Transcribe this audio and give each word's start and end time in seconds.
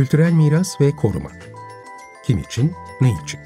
Kültürel 0.00 0.32
miras 0.32 0.80
ve 0.80 0.96
koruma. 0.96 1.30
Kim 2.24 2.38
için, 2.38 2.72
ne 3.00 3.08
için? 3.24 3.40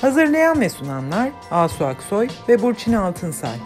Hazırlayan 0.00 0.60
ve 0.60 0.68
sunanlar 0.68 1.32
Asu 1.50 1.84
Aksoy 1.84 2.28
ve 2.48 2.62
Burçin 2.62 2.92
Altınsay. 2.92 3.56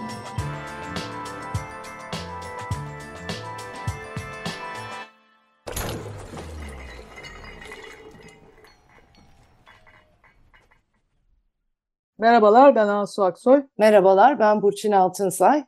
Merhabalar 12.18 12.74
ben 12.74 12.88
Asu 12.88 13.24
Aksoy. 13.24 13.62
Merhabalar 13.78 14.38
ben 14.38 14.62
Burçin 14.62 14.92
Altınsay. 14.92 15.64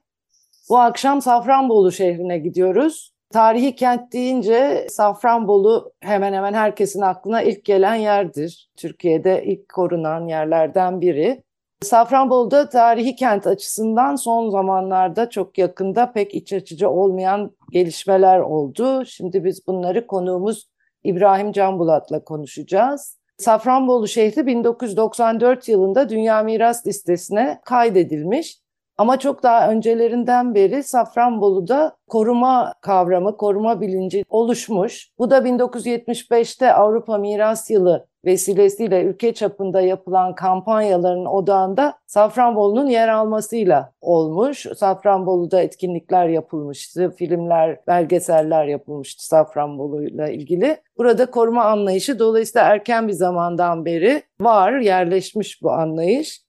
Bu 0.68 0.78
akşam 0.78 1.22
Safranbolu 1.22 1.92
şehrine 1.92 2.38
gidiyoruz. 2.38 3.15
Tarihi 3.32 3.74
kent 3.74 4.12
deyince 4.12 4.86
Safranbolu 4.90 5.92
hemen 6.00 6.32
hemen 6.32 6.54
herkesin 6.54 7.00
aklına 7.00 7.42
ilk 7.42 7.64
gelen 7.64 7.94
yerdir. 7.94 8.70
Türkiye'de 8.76 9.44
ilk 9.44 9.68
korunan 9.68 10.28
yerlerden 10.28 11.00
biri. 11.00 11.42
Safranbolu'da 11.82 12.68
tarihi 12.68 13.16
kent 13.16 13.46
açısından 13.46 14.16
son 14.16 14.50
zamanlarda 14.50 15.30
çok 15.30 15.58
yakında 15.58 16.12
pek 16.12 16.34
iç 16.34 16.52
açıcı 16.52 16.90
olmayan 16.90 17.50
gelişmeler 17.72 18.40
oldu. 18.40 19.04
Şimdi 19.04 19.44
biz 19.44 19.66
bunları 19.66 20.06
konuğumuz 20.06 20.68
İbrahim 21.04 21.52
Canbulat'la 21.52 22.24
konuşacağız. 22.24 23.18
Safranbolu 23.38 24.08
şehri 24.08 24.46
1994 24.46 25.68
yılında 25.68 26.08
Dünya 26.08 26.42
Miras 26.42 26.86
Listesi'ne 26.86 27.60
kaydedilmiş. 27.64 28.58
Ama 28.98 29.18
çok 29.18 29.42
daha 29.42 29.70
öncelerinden 29.70 30.54
beri 30.54 30.82
Safranbolu'da 30.82 31.96
koruma 32.08 32.74
kavramı, 32.80 33.36
koruma 33.36 33.80
bilinci 33.80 34.24
oluşmuş. 34.28 35.10
Bu 35.18 35.30
da 35.30 35.38
1975'te 35.38 36.72
Avrupa 36.72 37.18
Miras 37.18 37.70
Yılı 37.70 38.06
vesilesiyle 38.24 39.02
ülke 39.02 39.34
çapında 39.34 39.80
yapılan 39.80 40.34
kampanyaların 40.34 41.24
odağında 41.24 41.94
Safranbolu'nun 42.06 42.86
yer 42.86 43.08
almasıyla 43.08 43.92
olmuş. 44.00 44.66
Safranbolu'da 44.76 45.62
etkinlikler 45.62 46.28
yapılmıştı, 46.28 47.14
filmler, 47.18 47.80
belgeseller 47.86 48.66
yapılmıştı 48.66 49.26
Safranbolu'yla 49.26 50.28
ilgili. 50.28 50.76
Burada 50.98 51.30
koruma 51.30 51.64
anlayışı 51.64 52.18
dolayısıyla 52.18 52.68
erken 52.68 53.08
bir 53.08 53.12
zamandan 53.12 53.84
beri 53.84 54.22
var, 54.40 54.72
yerleşmiş 54.72 55.62
bu 55.62 55.70
anlayış. 55.72 56.45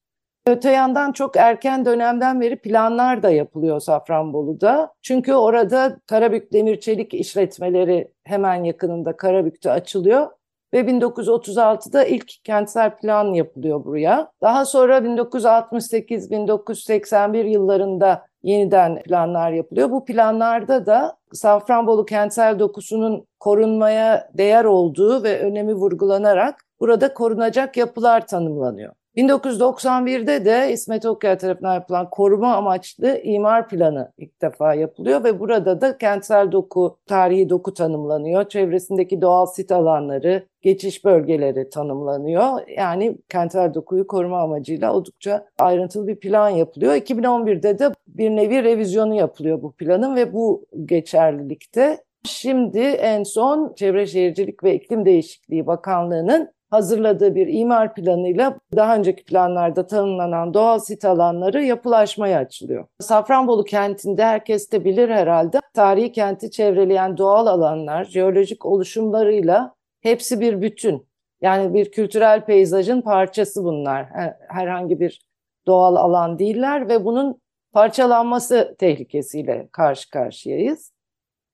Öte 0.47 0.71
yandan 0.71 1.11
çok 1.11 1.37
erken 1.37 1.85
dönemden 1.85 2.41
beri 2.41 2.55
planlar 2.55 3.23
da 3.23 3.29
yapılıyor 3.29 3.79
Safranbolu'da. 3.79 4.93
Çünkü 5.01 5.33
orada 5.33 5.97
Karabük 6.05 6.53
Demir 6.53 6.79
Çelik 6.79 7.13
işletmeleri 7.13 8.11
hemen 8.23 8.63
yakınında 8.63 9.17
Karabük'te 9.17 9.71
açılıyor. 9.71 10.27
Ve 10.73 10.79
1936'da 10.79 12.03
ilk 12.03 12.31
kentsel 12.43 12.95
plan 12.95 13.33
yapılıyor 13.33 13.85
buraya. 13.85 14.31
Daha 14.41 14.65
sonra 14.65 14.97
1968-1981 14.97 17.47
yıllarında 17.47 18.25
yeniden 18.43 19.01
planlar 19.01 19.51
yapılıyor. 19.51 19.91
Bu 19.91 20.05
planlarda 20.05 20.85
da 20.85 21.17
Safranbolu 21.33 22.05
kentsel 22.05 22.59
dokusunun 22.59 23.27
korunmaya 23.39 24.29
değer 24.33 24.65
olduğu 24.65 25.23
ve 25.23 25.39
önemi 25.39 25.73
vurgulanarak 25.73 26.65
burada 26.79 27.13
korunacak 27.13 27.77
yapılar 27.77 28.27
tanımlanıyor. 28.27 28.93
1991'de 29.17 30.45
de 30.45 30.71
İsmet 30.73 31.05
Okyay 31.05 31.37
tarafından 31.37 31.73
yapılan 31.73 32.09
koruma 32.09 32.55
amaçlı 32.55 33.19
imar 33.23 33.69
planı 33.69 34.11
ilk 34.17 34.41
defa 34.41 34.73
yapılıyor 34.73 35.23
ve 35.23 35.39
burada 35.39 35.81
da 35.81 35.97
kentsel 35.97 36.51
doku, 36.51 36.97
tarihi 37.05 37.49
doku 37.49 37.73
tanımlanıyor. 37.73 38.49
Çevresindeki 38.49 39.21
doğal 39.21 39.45
sit 39.45 39.71
alanları, 39.71 40.47
geçiş 40.61 41.05
bölgeleri 41.05 41.69
tanımlanıyor. 41.69 42.67
Yani 42.77 43.17
kentsel 43.29 43.73
dokuyu 43.73 44.07
koruma 44.07 44.41
amacıyla 44.41 44.93
oldukça 44.93 45.45
ayrıntılı 45.59 46.07
bir 46.07 46.19
plan 46.19 46.49
yapılıyor. 46.49 46.93
2011'de 46.93 47.79
de 47.79 47.91
bir 48.07 48.29
nevi 48.29 48.63
revizyonu 48.63 49.15
yapılıyor 49.15 49.61
bu 49.61 49.71
planın 49.71 50.15
ve 50.15 50.33
bu 50.33 50.65
geçerlilikte. 50.85 51.97
Şimdi 52.23 52.79
en 52.79 53.23
son 53.23 53.73
Çevre 53.75 54.05
Şehircilik 54.05 54.63
ve 54.63 54.75
İklim 54.75 55.05
Değişikliği 55.05 55.67
Bakanlığı'nın 55.67 56.56
hazırladığı 56.69 57.35
bir 57.35 57.47
imar 57.47 57.93
planıyla 57.93 58.59
daha 58.75 58.95
önceki 58.95 59.23
planlarda 59.25 59.87
tanımlanan 59.87 60.53
doğal 60.53 60.79
sit 60.79 61.05
alanları 61.05 61.63
yapılaşmaya 61.63 62.39
açılıyor. 62.39 62.87
Safranbolu 62.99 63.63
kentinde 63.63 64.25
herkes 64.25 64.71
de 64.71 64.85
bilir 64.85 65.09
herhalde 65.09 65.59
tarihi 65.73 66.11
kenti 66.11 66.51
çevreleyen 66.51 67.17
doğal 67.17 67.47
alanlar 67.47 68.05
jeolojik 68.05 68.65
oluşumlarıyla 68.65 69.75
hepsi 70.01 70.39
bir 70.39 70.61
bütün. 70.61 71.07
Yani 71.41 71.73
bir 71.73 71.91
kültürel 71.91 72.45
peyzajın 72.45 73.01
parçası 73.01 73.63
bunlar. 73.63 74.05
Herhangi 74.49 74.99
bir 74.99 75.21
doğal 75.67 75.95
alan 75.95 76.39
değiller 76.39 76.89
ve 76.89 77.05
bunun 77.05 77.41
parçalanması 77.73 78.75
tehlikesiyle 78.79 79.69
karşı 79.71 80.09
karşıyayız. 80.09 80.91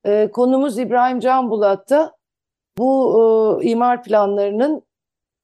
Ee, 0.05 0.29
konumuz 0.33 0.79
İbrahim 0.79 1.19
Can 1.19 1.49
Bulat'ta 1.49 2.15
bu 2.77 3.59
e, 3.61 3.65
imar 3.69 4.03
planlarının 4.03 4.83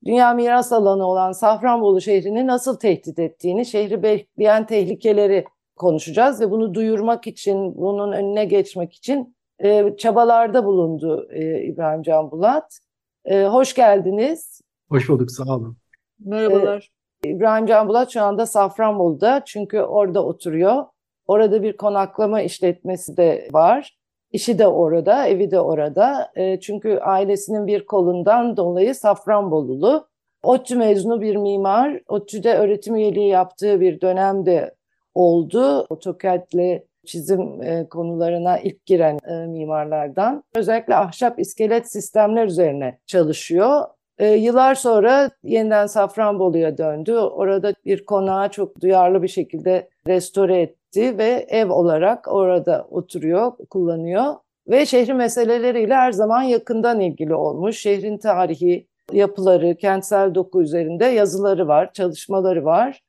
dünya 0.05 0.33
miras 0.33 0.71
alanı 0.71 1.05
olan 1.05 1.31
Safranbolu 1.31 2.01
şehrini 2.01 2.47
nasıl 2.47 2.79
tehdit 2.79 3.19
ettiğini, 3.19 3.65
şehri 3.65 4.03
bekleyen 4.03 4.65
tehlikeleri 4.65 5.45
konuşacağız 5.75 6.41
ve 6.41 6.51
bunu 6.51 6.73
duyurmak 6.73 7.27
için, 7.27 7.75
bunun 7.75 8.11
önüne 8.11 8.45
geçmek 8.45 8.93
için 8.93 9.35
e, 9.63 9.97
çabalarda 9.97 10.65
bulundu 10.65 11.27
e, 11.31 11.63
İbrahim 11.63 12.01
Can 12.01 12.31
Bulat. 12.31 12.79
E, 13.25 13.45
hoş 13.45 13.73
geldiniz. 13.73 14.61
Hoş 14.89 15.09
bulduk, 15.09 15.31
sağ 15.31 15.55
olun. 15.55 15.77
Merhabalar. 16.19 16.89
E, 17.23 17.29
İbrahim 17.29 17.65
Can 17.65 17.87
Bulat 17.87 18.09
şu 18.09 18.21
anda 18.21 18.45
Safranbolu'da 18.45 19.41
çünkü 19.45 19.79
orada 19.79 20.25
oturuyor. 20.25 20.85
Orada 21.27 21.63
bir 21.63 21.77
konaklama 21.77 22.41
işletmesi 22.41 23.17
de 23.17 23.47
var. 23.51 23.98
İşi 24.31 24.59
de 24.59 24.67
orada, 24.67 25.27
evi 25.27 25.51
de 25.51 25.59
orada. 25.59 26.31
E, 26.35 26.59
çünkü 26.59 26.97
ailesinin 26.97 27.67
bir 27.67 27.85
kolundan 27.85 28.57
dolayı 28.57 28.95
Safranbolulu. 28.95 30.07
ODTÜ 30.43 30.75
mezunu 30.75 31.21
bir 31.21 31.35
mimar. 31.35 32.01
ODTÜ'de 32.07 32.57
öğretim 32.57 32.95
üyeliği 32.95 33.29
yaptığı 33.29 33.79
bir 33.81 34.01
dönemde 34.01 34.75
oldu. 35.15 35.85
AutoCAD'le 35.89 36.83
çizim 37.05 37.63
e, 37.63 37.89
konularına 37.89 38.59
ilk 38.59 38.85
giren 38.85 39.19
e, 39.27 39.47
mimarlardan. 39.47 40.43
Özellikle 40.55 40.95
ahşap 40.95 41.39
iskelet 41.39 41.91
sistemler 41.91 42.45
üzerine 42.45 42.99
çalışıyor. 43.07 43.81
E, 44.19 44.27
yıllar 44.27 44.75
sonra 44.75 45.29
yeniden 45.43 45.87
Safranbolu'ya 45.87 46.77
döndü. 46.77 47.15
Orada 47.15 47.73
bir 47.85 48.05
konağı 48.05 48.49
çok 48.49 48.81
duyarlı 48.81 49.23
bir 49.23 49.27
şekilde 49.27 49.89
restore 50.07 50.61
etti 50.61 50.78
ve 50.97 51.45
ev 51.49 51.71
olarak 51.71 52.27
orada 52.27 52.87
oturuyor, 52.91 53.51
kullanıyor. 53.69 54.35
Ve 54.67 54.85
şehri 54.85 55.13
meseleleriyle 55.13 55.95
her 55.95 56.11
zaman 56.11 56.41
yakından 56.41 56.99
ilgili 56.99 57.35
olmuş. 57.35 57.79
Şehrin 57.79 58.17
tarihi, 58.17 58.87
yapıları, 59.11 59.75
kentsel 59.75 60.35
doku 60.35 60.61
üzerinde 60.61 61.05
yazıları 61.05 61.67
var, 61.67 61.93
çalışmaları 61.93 62.65
var. 62.65 63.01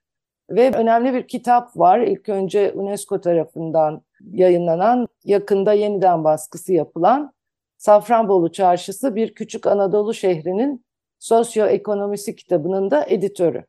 Ve 0.51 0.71
önemli 0.71 1.15
bir 1.15 1.29
kitap 1.29 1.77
var. 1.77 2.01
İlk 2.01 2.29
önce 2.29 2.73
UNESCO 2.73 3.21
tarafından 3.21 4.03
yayınlanan, 4.31 5.09
yakında 5.25 5.73
yeniden 5.73 6.25
baskısı 6.25 6.73
yapılan 6.73 7.33
Safranbolu 7.79 8.53
Çarşısı 8.53 9.15
bir 9.15 9.35
küçük 9.35 9.67
Anadolu 9.67 10.15
şehrinin 10.15 10.85
sosyoekonomisi 11.19 12.37
kitabının 12.37 12.91
da 12.91 13.07
editörü. 13.09 13.65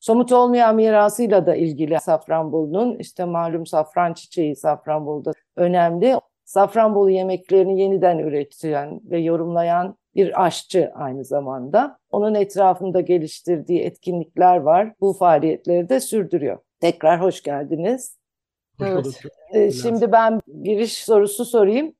Somut 0.00 0.32
olmayan 0.32 0.76
mirasıyla 0.76 1.46
da 1.46 1.54
ilgili 1.54 2.00
Safranbolu'nun 2.00 2.98
işte 2.98 3.24
malum 3.24 3.66
safran 3.66 4.14
çiçeği 4.14 4.56
Safranbolu'da 4.56 5.32
önemli. 5.56 6.16
Safranbolu 6.44 7.10
yemeklerini 7.10 7.80
yeniden 7.80 8.18
üretilen 8.18 9.00
ve 9.04 9.18
yorumlayan 9.18 9.96
bir 10.14 10.44
aşçı 10.44 10.92
aynı 10.94 11.24
zamanda. 11.24 11.98
Onun 12.10 12.34
etrafında 12.34 13.00
geliştirdiği 13.00 13.80
etkinlikler 13.80 14.56
var. 14.56 14.92
Bu 15.00 15.12
faaliyetleri 15.12 15.88
de 15.88 16.00
sürdürüyor. 16.00 16.58
Tekrar 16.80 17.22
hoş 17.22 17.42
geldiniz. 17.42 18.18
Hoş 18.78 18.88
bulduk. 18.90 19.14
Evet. 19.52 19.74
Şimdi 19.82 20.12
ben 20.12 20.40
giriş 20.62 21.04
sorusu 21.04 21.44
sorayım. 21.44 21.94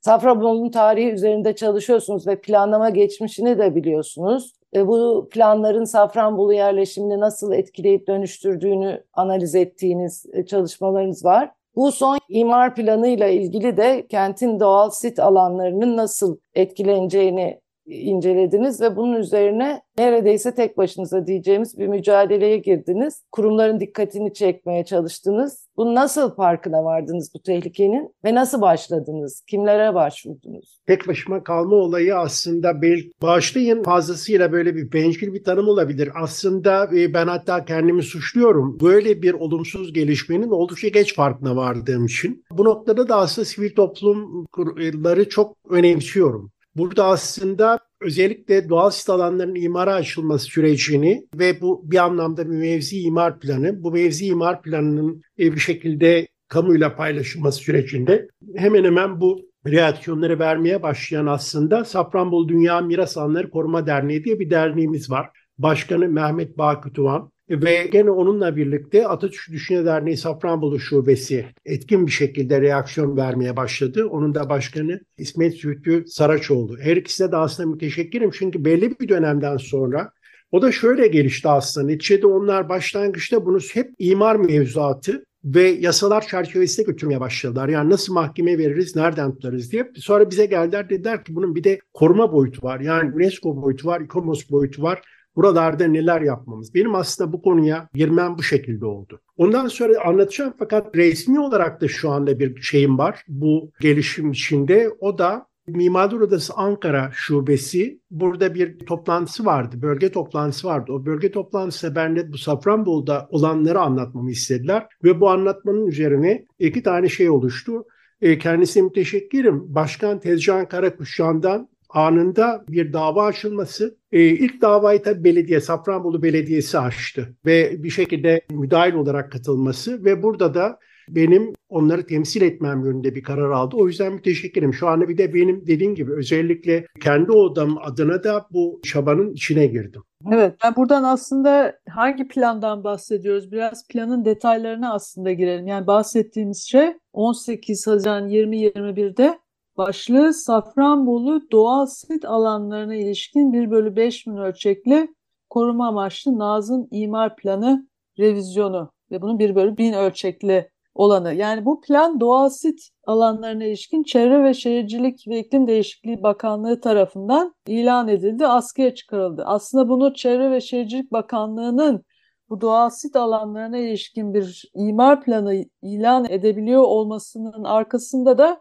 Safranbolu'nun 0.00 0.70
tarihi 0.70 1.10
üzerinde 1.10 1.54
çalışıyorsunuz 1.54 2.26
ve 2.26 2.40
planlama 2.40 2.90
geçmişini 2.90 3.58
de 3.58 3.74
biliyorsunuz. 3.74 4.52
E, 4.74 4.86
bu 4.86 5.28
planların 5.30 5.84
Safranbolu 5.84 6.52
yerleşimini 6.52 7.20
nasıl 7.20 7.52
etkileyip 7.52 8.08
dönüştürdüğünü 8.08 9.04
analiz 9.12 9.54
ettiğiniz 9.54 10.26
e, 10.32 10.46
çalışmalarınız 10.46 11.24
var. 11.24 11.50
Bu 11.76 11.92
son 11.92 12.18
imar 12.28 12.74
planıyla 12.74 13.28
ilgili 13.28 13.76
de 13.76 14.06
kentin 14.06 14.60
doğal 14.60 14.90
sit 14.90 15.18
alanlarının 15.18 15.96
nasıl 15.96 16.38
etkileneceğini 16.54 17.60
incelediniz 17.92 18.80
ve 18.80 18.96
bunun 18.96 19.16
üzerine 19.16 19.82
neredeyse 19.98 20.54
tek 20.54 20.78
başınıza 20.78 21.26
diyeceğimiz 21.26 21.78
bir 21.78 21.86
mücadeleye 21.86 22.58
girdiniz. 22.58 23.22
Kurumların 23.32 23.80
dikkatini 23.80 24.34
çekmeye 24.34 24.84
çalıştınız. 24.84 25.68
Bu 25.76 25.94
nasıl 25.94 26.34
farkına 26.34 26.84
vardınız 26.84 27.30
bu 27.34 27.42
tehlikenin 27.42 28.14
ve 28.24 28.34
nasıl 28.34 28.60
başladınız? 28.60 29.44
Kimlere 29.50 29.94
başvurdunuz? 29.94 30.80
Tek 30.86 31.08
başıma 31.08 31.44
kalma 31.44 31.76
olayı 31.76 32.16
aslında 32.16 32.82
belki 32.82 33.10
bağışlayın 33.22 33.82
fazlasıyla 33.82 34.52
böyle 34.52 34.74
bir 34.74 34.92
bencil 34.92 35.34
bir 35.34 35.44
tanım 35.44 35.68
olabilir. 35.68 36.10
Aslında 36.22 36.90
e, 36.96 37.14
ben 37.14 37.26
hatta 37.26 37.64
kendimi 37.64 38.02
suçluyorum. 38.02 38.80
Böyle 38.80 39.22
bir 39.22 39.32
olumsuz 39.32 39.92
gelişmenin 39.92 40.50
oldukça 40.50 40.88
geç 40.88 41.14
farkına 41.14 41.56
vardığım 41.56 42.06
için. 42.06 42.44
Bu 42.50 42.64
noktada 42.64 43.08
da 43.08 43.16
aslında 43.16 43.44
sivil 43.44 43.74
toplumları 43.74 45.28
çok 45.28 45.56
önemsiyorum. 45.70 46.52
Burada 46.76 47.04
aslında 47.04 47.78
özellikle 48.00 48.68
doğal 48.68 48.90
sit 48.90 49.10
alanlarının 49.10 49.54
imara 49.54 49.94
açılması 49.94 50.44
sürecini 50.44 51.26
ve 51.34 51.60
bu 51.60 51.90
bir 51.90 52.04
anlamda 52.04 52.44
mevzi 52.44 53.00
imar 53.00 53.40
planı, 53.40 53.82
bu 53.82 53.92
mevzi 53.92 54.26
imar 54.26 54.62
planının 54.62 55.22
bir 55.38 55.58
şekilde 55.58 56.28
kamuyla 56.48 56.96
paylaşılması 56.96 57.58
sürecinde 57.58 58.28
hemen 58.56 58.84
hemen 58.84 59.20
bu 59.20 59.40
reaksiyonları 59.66 60.38
vermeye 60.38 60.82
başlayan 60.82 61.26
aslında 61.26 61.84
Safranbolu 61.84 62.48
Dünya 62.48 62.80
Miras 62.80 63.16
Alanları 63.16 63.50
Koruma 63.50 63.86
Derneği 63.86 64.24
diye 64.24 64.40
bir 64.40 64.50
derneğimiz 64.50 65.10
var. 65.10 65.30
Başkanı 65.58 66.08
Mehmet 66.08 66.58
Bakütuvan 66.58 67.30
ve 67.50 67.88
gene 67.92 68.10
onunla 68.10 68.56
birlikte 68.56 69.08
Atatürk 69.08 69.52
Düşünce 69.52 69.84
Derneği 69.84 70.16
Safranbolu 70.16 70.80
Şubesi 70.80 71.46
etkin 71.64 72.06
bir 72.06 72.12
şekilde 72.12 72.60
reaksiyon 72.60 73.16
vermeye 73.16 73.56
başladı. 73.56 74.06
Onun 74.06 74.34
da 74.34 74.48
başkanı 74.48 75.00
İsmet 75.18 75.54
Zühtü 75.54 76.04
Saraçoğlu. 76.06 76.78
Her 76.78 76.96
ikisine 76.96 77.32
de 77.32 77.36
aslında 77.36 77.68
müteşekkirim 77.68 78.30
çünkü 78.30 78.64
belli 78.64 79.00
bir 79.00 79.08
dönemden 79.08 79.56
sonra 79.56 80.12
o 80.52 80.62
da 80.62 80.72
şöyle 80.72 81.06
gelişti 81.06 81.48
aslında. 81.48 81.86
Neticede 81.86 82.26
onlar 82.26 82.68
başlangıçta 82.68 83.46
bunu 83.46 83.58
hep 83.58 83.90
imar 83.98 84.36
mevzuatı 84.36 85.24
ve 85.44 85.62
yasalar 85.62 86.26
çerçevesinde 86.26 86.86
götürmeye 86.86 87.20
başladılar. 87.20 87.68
Yani 87.68 87.90
nasıl 87.90 88.12
mahkeme 88.12 88.58
veririz, 88.58 88.96
nereden 88.96 89.32
tutarız 89.32 89.72
diye. 89.72 89.90
Sonra 89.96 90.30
bize 90.30 90.46
geldiler 90.46 90.90
dediler 90.90 91.24
ki 91.24 91.34
bunun 91.34 91.54
bir 91.54 91.64
de 91.64 91.78
koruma 91.94 92.32
boyutu 92.32 92.66
var. 92.66 92.80
Yani 92.80 93.14
UNESCO 93.14 93.62
boyutu 93.62 93.88
var, 93.88 94.00
ICOMOS 94.00 94.50
boyutu 94.50 94.82
var. 94.82 95.02
Buralarda 95.36 95.86
neler 95.86 96.20
yapmamız. 96.20 96.74
Benim 96.74 96.94
aslında 96.94 97.32
bu 97.32 97.42
konuya 97.42 97.88
girmem 97.94 98.38
bu 98.38 98.42
şekilde 98.42 98.86
oldu. 98.86 99.20
Ondan 99.36 99.66
sonra 99.66 99.92
anlatacağım 100.04 100.54
fakat 100.58 100.96
resmi 100.96 101.40
olarak 101.40 101.80
da 101.80 101.88
şu 101.88 102.10
anda 102.10 102.38
bir 102.38 102.62
şeyim 102.62 102.98
var 102.98 103.24
bu 103.28 103.70
gelişim 103.80 104.30
içinde. 104.30 104.90
O 105.00 105.18
da 105.18 105.46
Mimarlar 105.66 106.20
Odası 106.20 106.54
Ankara 106.54 107.10
Şubesi 107.14 108.00
burada 108.10 108.54
bir 108.54 108.78
toplantısı 108.78 109.44
vardı, 109.44 109.82
bölge 109.82 110.12
toplantısı 110.12 110.66
vardı. 110.66 110.92
O 110.92 111.06
bölge 111.06 111.30
toplantısında 111.30 111.94
ben 111.94 112.16
de 112.16 112.32
bu 112.32 112.38
Safranbolu'da 112.38 113.28
olanları 113.30 113.80
anlatmamı 113.80 114.30
istediler 114.30 114.86
ve 115.04 115.20
bu 115.20 115.30
anlatmanın 115.30 115.86
üzerine 115.86 116.44
iki 116.58 116.82
tane 116.82 117.08
şey 117.08 117.30
oluştu. 117.30 117.84
E, 118.20 118.38
kendisine 118.38 118.82
müteşekkirim. 118.82 119.74
Başkan 119.74 120.20
Tezcan 120.20 120.68
Karakuşan'dan 120.68 121.68
anında 121.92 122.64
bir 122.68 122.92
dava 122.92 123.26
açılması. 123.26 123.96
E, 124.12 124.20
ilk 124.22 124.60
davayı 124.62 125.02
tabii 125.02 125.24
belediye, 125.24 125.60
Safranbolu 125.60 126.22
Belediyesi 126.22 126.78
açtı 126.78 127.36
ve 127.46 127.82
bir 127.82 127.90
şekilde 127.90 128.40
müdahil 128.50 128.94
olarak 128.94 129.32
katılması 129.32 130.04
ve 130.04 130.22
burada 130.22 130.54
da 130.54 130.78
benim 131.08 131.52
onları 131.68 132.06
temsil 132.06 132.42
etmem 132.42 132.84
yönünde 132.84 133.14
bir 133.14 133.22
karar 133.22 133.50
aldı. 133.50 133.76
O 133.76 133.86
yüzden 133.86 134.12
müteşekkirim. 134.12 134.74
Şu 134.74 134.88
anda 134.88 135.08
bir 135.08 135.18
de 135.18 135.34
benim 135.34 135.66
dediğim 135.66 135.94
gibi 135.94 136.12
özellikle 136.12 136.86
kendi 137.00 137.32
odam 137.32 137.78
adına 137.82 138.24
da 138.24 138.46
bu 138.50 138.80
çabanın 138.84 139.32
içine 139.32 139.66
girdim. 139.66 140.02
Evet, 140.32 140.54
ben 140.64 140.76
buradan 140.76 141.02
aslında 141.02 141.78
hangi 141.88 142.28
plandan 142.28 142.84
bahsediyoruz? 142.84 143.52
Biraz 143.52 143.88
planın 143.88 144.24
detaylarına 144.24 144.94
aslında 144.94 145.32
girelim. 145.32 145.66
Yani 145.66 145.86
bahsettiğimiz 145.86 146.68
şey 146.70 146.92
18 147.12 147.86
Haziran 147.86 148.28
2021'de 148.28 149.38
başlığı 149.86 150.34
Safranbolu 150.34 151.50
doğal 151.50 151.86
sit 151.86 152.24
alanlarına 152.24 152.94
ilişkin 152.94 153.52
1 153.52 153.70
bölü 153.70 153.96
5 153.96 154.26
bin 154.26 154.36
ölçekli 154.36 155.14
koruma 155.50 155.88
amaçlı 155.88 156.38
Nazım 156.38 156.88
imar 156.90 157.36
planı 157.36 157.88
revizyonu 158.18 158.92
ve 159.10 159.22
bunun 159.22 159.38
1 159.38 159.54
bölü 159.54 159.76
1000 159.76 159.92
ölçekli 159.92 160.70
olanı. 160.94 161.34
Yani 161.34 161.64
bu 161.64 161.80
plan 161.80 162.20
doğal 162.20 162.48
sit 162.48 162.88
alanlarına 163.06 163.64
ilişkin 163.64 164.02
Çevre 164.02 164.44
ve 164.44 164.54
Şehircilik 164.54 165.28
ve 165.28 165.38
İklim 165.38 165.66
Değişikliği 165.66 166.22
Bakanlığı 166.22 166.80
tarafından 166.80 167.54
ilan 167.66 168.08
edildi, 168.08 168.46
askıya 168.46 168.94
çıkarıldı. 168.94 169.42
Aslında 169.46 169.88
bunu 169.88 170.14
Çevre 170.14 170.50
ve 170.50 170.60
Şehircilik 170.60 171.12
Bakanlığı'nın 171.12 172.04
bu 172.50 172.60
doğal 172.60 172.90
sit 172.90 173.16
alanlarına 173.16 173.78
ilişkin 173.78 174.34
bir 174.34 174.70
imar 174.74 175.24
planı 175.24 175.64
ilan 175.82 176.24
edebiliyor 176.30 176.82
olmasının 176.82 177.64
arkasında 177.64 178.38
da 178.38 178.60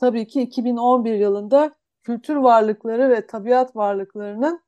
tabii 0.00 0.26
ki 0.26 0.42
2011 0.42 1.14
yılında 1.14 1.74
kültür 2.02 2.36
varlıkları 2.36 3.10
ve 3.10 3.26
tabiat 3.26 3.76
varlıklarının 3.76 4.60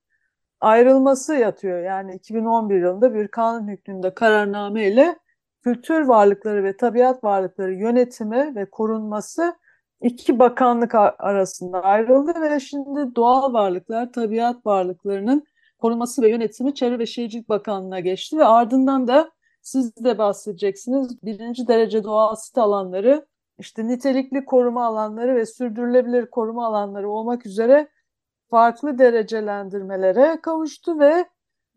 ayrılması 0.60 1.34
yatıyor. 1.34 1.82
Yani 1.82 2.14
2011 2.14 2.82
yılında 2.82 3.14
bir 3.14 3.28
kanun 3.28 3.68
hükmünde 3.68 4.14
kararname 4.14 4.88
ile 4.88 5.18
kültür 5.64 6.00
varlıkları 6.00 6.64
ve 6.64 6.76
tabiat 6.76 7.24
varlıkları 7.24 7.74
yönetimi 7.74 8.54
ve 8.56 8.70
korunması 8.70 9.56
iki 10.00 10.38
bakanlık 10.38 10.94
arasında 10.94 11.82
ayrıldı 11.84 12.40
ve 12.40 12.60
şimdi 12.60 13.16
doğal 13.16 13.52
varlıklar, 13.52 14.12
tabiat 14.12 14.66
varlıklarının 14.66 15.44
korunması 15.78 16.22
ve 16.22 16.28
yönetimi 16.28 16.74
Çevre 16.74 16.98
ve 16.98 17.06
Şehircilik 17.06 17.48
Bakanlığı'na 17.48 18.00
geçti 18.00 18.38
ve 18.38 18.44
ardından 18.44 19.08
da 19.08 19.30
siz 19.62 19.96
de 19.96 20.18
bahsedeceksiniz. 20.18 21.22
Birinci 21.22 21.68
derece 21.68 22.04
doğal 22.04 22.34
sit 22.36 22.58
alanları, 22.58 23.26
işte 23.62 23.86
nitelikli 23.86 24.44
koruma 24.44 24.86
alanları 24.86 25.34
ve 25.34 25.46
sürdürülebilir 25.46 26.30
koruma 26.30 26.66
alanları 26.66 27.10
olmak 27.10 27.46
üzere 27.46 27.88
farklı 28.50 28.98
derecelendirmelere 28.98 30.40
kavuştu 30.42 31.00
ve 31.00 31.24